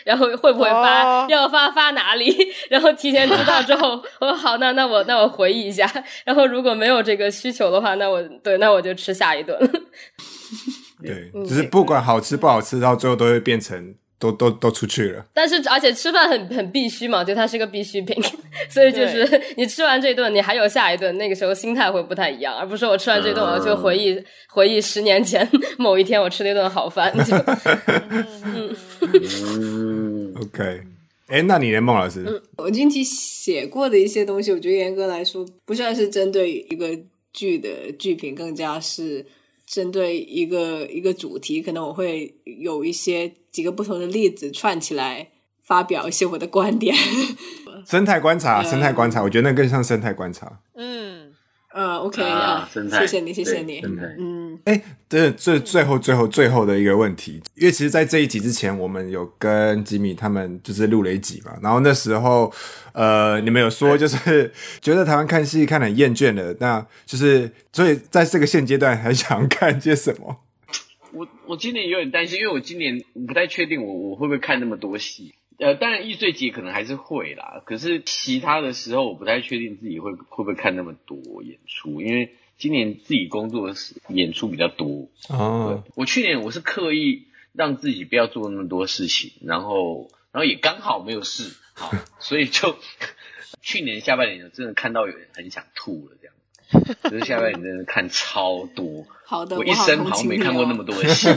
[0.03, 2.31] 然后会不会发，要发发哪里，
[2.69, 4.99] 然后提前知道之后，我说好，那那我。
[5.09, 5.91] 那我回忆一下，
[6.23, 9.57] 然后如果没有这个需求的话，那我对，那我就吃下一顿。
[11.01, 15.25] 对，就是不管好吃不好吃，到最后都会变成都都都出去了。
[15.33, 18.15] 但是而且吃饭很很必须嘛，就它是个必需品，
[18.69, 25.49] 所以就是你吃完这顿，你还有下一顿，那个时候心态会不太一样，而不是我吃完这顿，我就回忆回忆十年前
[25.79, 27.11] 某一天我吃了一顿好饭。
[29.01, 30.81] 嗯，OK。
[31.29, 32.23] 哎，那你呢，孟老师？
[32.27, 36.99] 嗯，我近期写过的一些东西，我觉得严格来说不算是针对一个
[37.31, 39.23] 剧的剧评，更加是
[39.65, 41.61] 针对一个一个主题。
[41.61, 45.29] 可能我会有一些几个不同的例子串起来，
[45.63, 46.95] 发表一些我的观点。
[47.85, 50.61] 生态观察，生态观察，我觉得那更像生态观察。
[50.73, 51.28] 嗯。
[51.71, 53.79] 呃，OK 啊，谢谢你，谢谢你。
[54.17, 62.51] 嗯，哎，这最最后最后最后的一个问题，因为其实，在这一集之前，我们有跟吉米他们就是录了一集嘛，然后那时候，
[62.93, 64.51] 呃，你们有说就是
[64.81, 70.37] 觉得台湾看戏看很厌倦了，那就是所以在这个现阶段还想看些什么？
[71.11, 75.35] 我我今年有点担心，因为我今年不太确定我我会不会看那么多戏。
[75.59, 83.75] 呃，当然易碎节可能还是会啦，可是其他的时候我不太确定自己会会不会看那么多演出，因为今年自己工作的
[84.07, 85.09] 演出比较多。
[85.27, 92.77] 哦，我去年我是刻意让自己不要做那么多事情，然后然后也刚好没有事，好，所以就
[93.61, 96.15] 去年下半年真的看到有人很想吐了
[96.71, 96.85] 这样。
[97.11, 101.27] 就是下半年真的看超多，好的，我一生好像没看过那么多戏，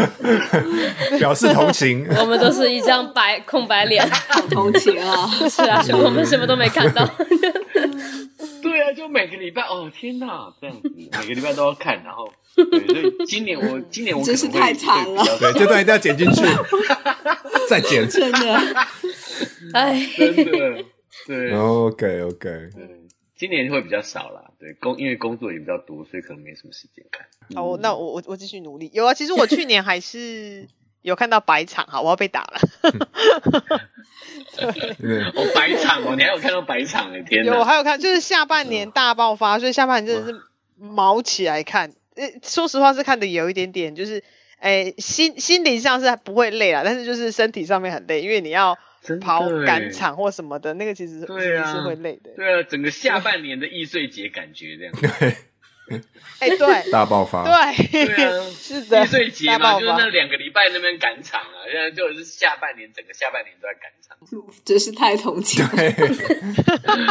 [1.18, 2.06] 表示同情。
[2.18, 5.26] 我们都是一张白空白脸，好 同情啊！
[5.48, 7.06] 是啊，我们什么都没看到。
[8.62, 16.42] 对啊，就每个礼拜哦，天哪，这样子每个礼拜都要看，然后对，所以今年我今年我真是太惨了，对，这段一定要剪进去，
[17.68, 18.54] 再剪，真的，
[19.72, 20.84] 哎，真的，
[21.26, 22.50] 对，OK OK。
[23.38, 27.26] 今年会比较少啦，对工因为工作也比较多，所以可能没什么时间看。
[27.54, 28.90] 哦，那我我我继续努力。
[28.94, 30.66] 有啊，其实我去年还是
[31.02, 32.60] 有看到百场哈，我要被打了。
[34.56, 40.40] 对，哦，百场哦，你还有看到百场哎，天有，我还有看，就是下半年大爆发，所以下半年真的是
[40.76, 41.92] 毛起来看。
[42.14, 44.24] 呃，说实话是看的有一点点，就是
[44.58, 48.78] 哎，心心灵上是不会累啊，但是就是身体上面很累，因为你要
[49.20, 52.30] 跑赶场或什么的，那个其实对啊是会累的。
[52.36, 54.94] 对啊，整个下半年的易碎节感觉这样。
[56.38, 64.14] 哎，对，大爆发，对，对啊， 是的，易碎节嘛，就是那两个礼拜那边赶场啊，现在就是下半年，整个下半年都在赶场，
[64.62, 65.90] 真是太同情，对，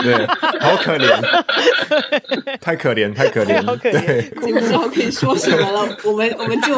[0.03, 0.27] 对，
[0.59, 6.77] 好可怜，太可怜，太可怜，对，不知道可以说什么了，我们我们就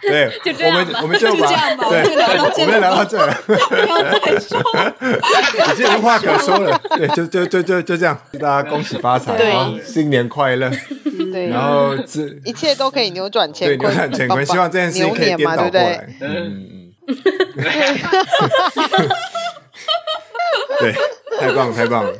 [0.00, 4.62] 对，就这样吧，我们就这样吧，对，我们聊到这，不要再说，
[5.74, 9.36] 已经无话可说了，对，就就就就就这样，祝大家恭喜发财，
[9.84, 10.70] 新年快乐。
[11.32, 14.46] 对，然后这 一切都可以扭转乾坤，对，扭转乾坤。
[14.46, 16.08] 希望这件事情可以颠倒过来。
[16.20, 16.92] 嗯嗯。
[20.78, 20.92] 对，
[21.38, 22.12] 太棒了太棒了。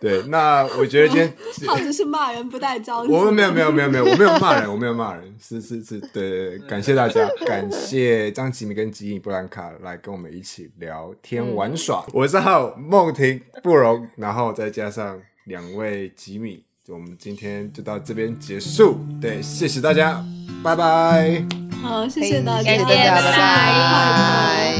[0.00, 1.32] 对，那我觉得今天
[1.66, 3.02] 耗子是骂人不带招。
[3.02, 5.34] 我们没有没有没有没有，我没有骂人，我没有骂人。
[5.40, 12.04] 是是是，对对对，感谢大家，感谢张吉米跟吉米布兰卡来跟我们一起聊天玩耍。
[12.12, 16.64] 我是号梦婷布容，然后再加上两位吉米。
[16.88, 20.20] 我们今天就到这边结束，对，谢谢大家，
[20.64, 21.40] 拜拜。
[21.80, 24.74] 好，谢谢大家，谢谢大家，拜拜，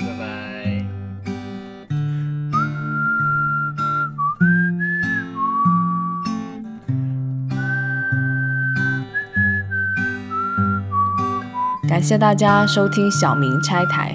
[0.00, 0.86] 拜拜。
[11.86, 14.14] 感谢大家收听小明拆台。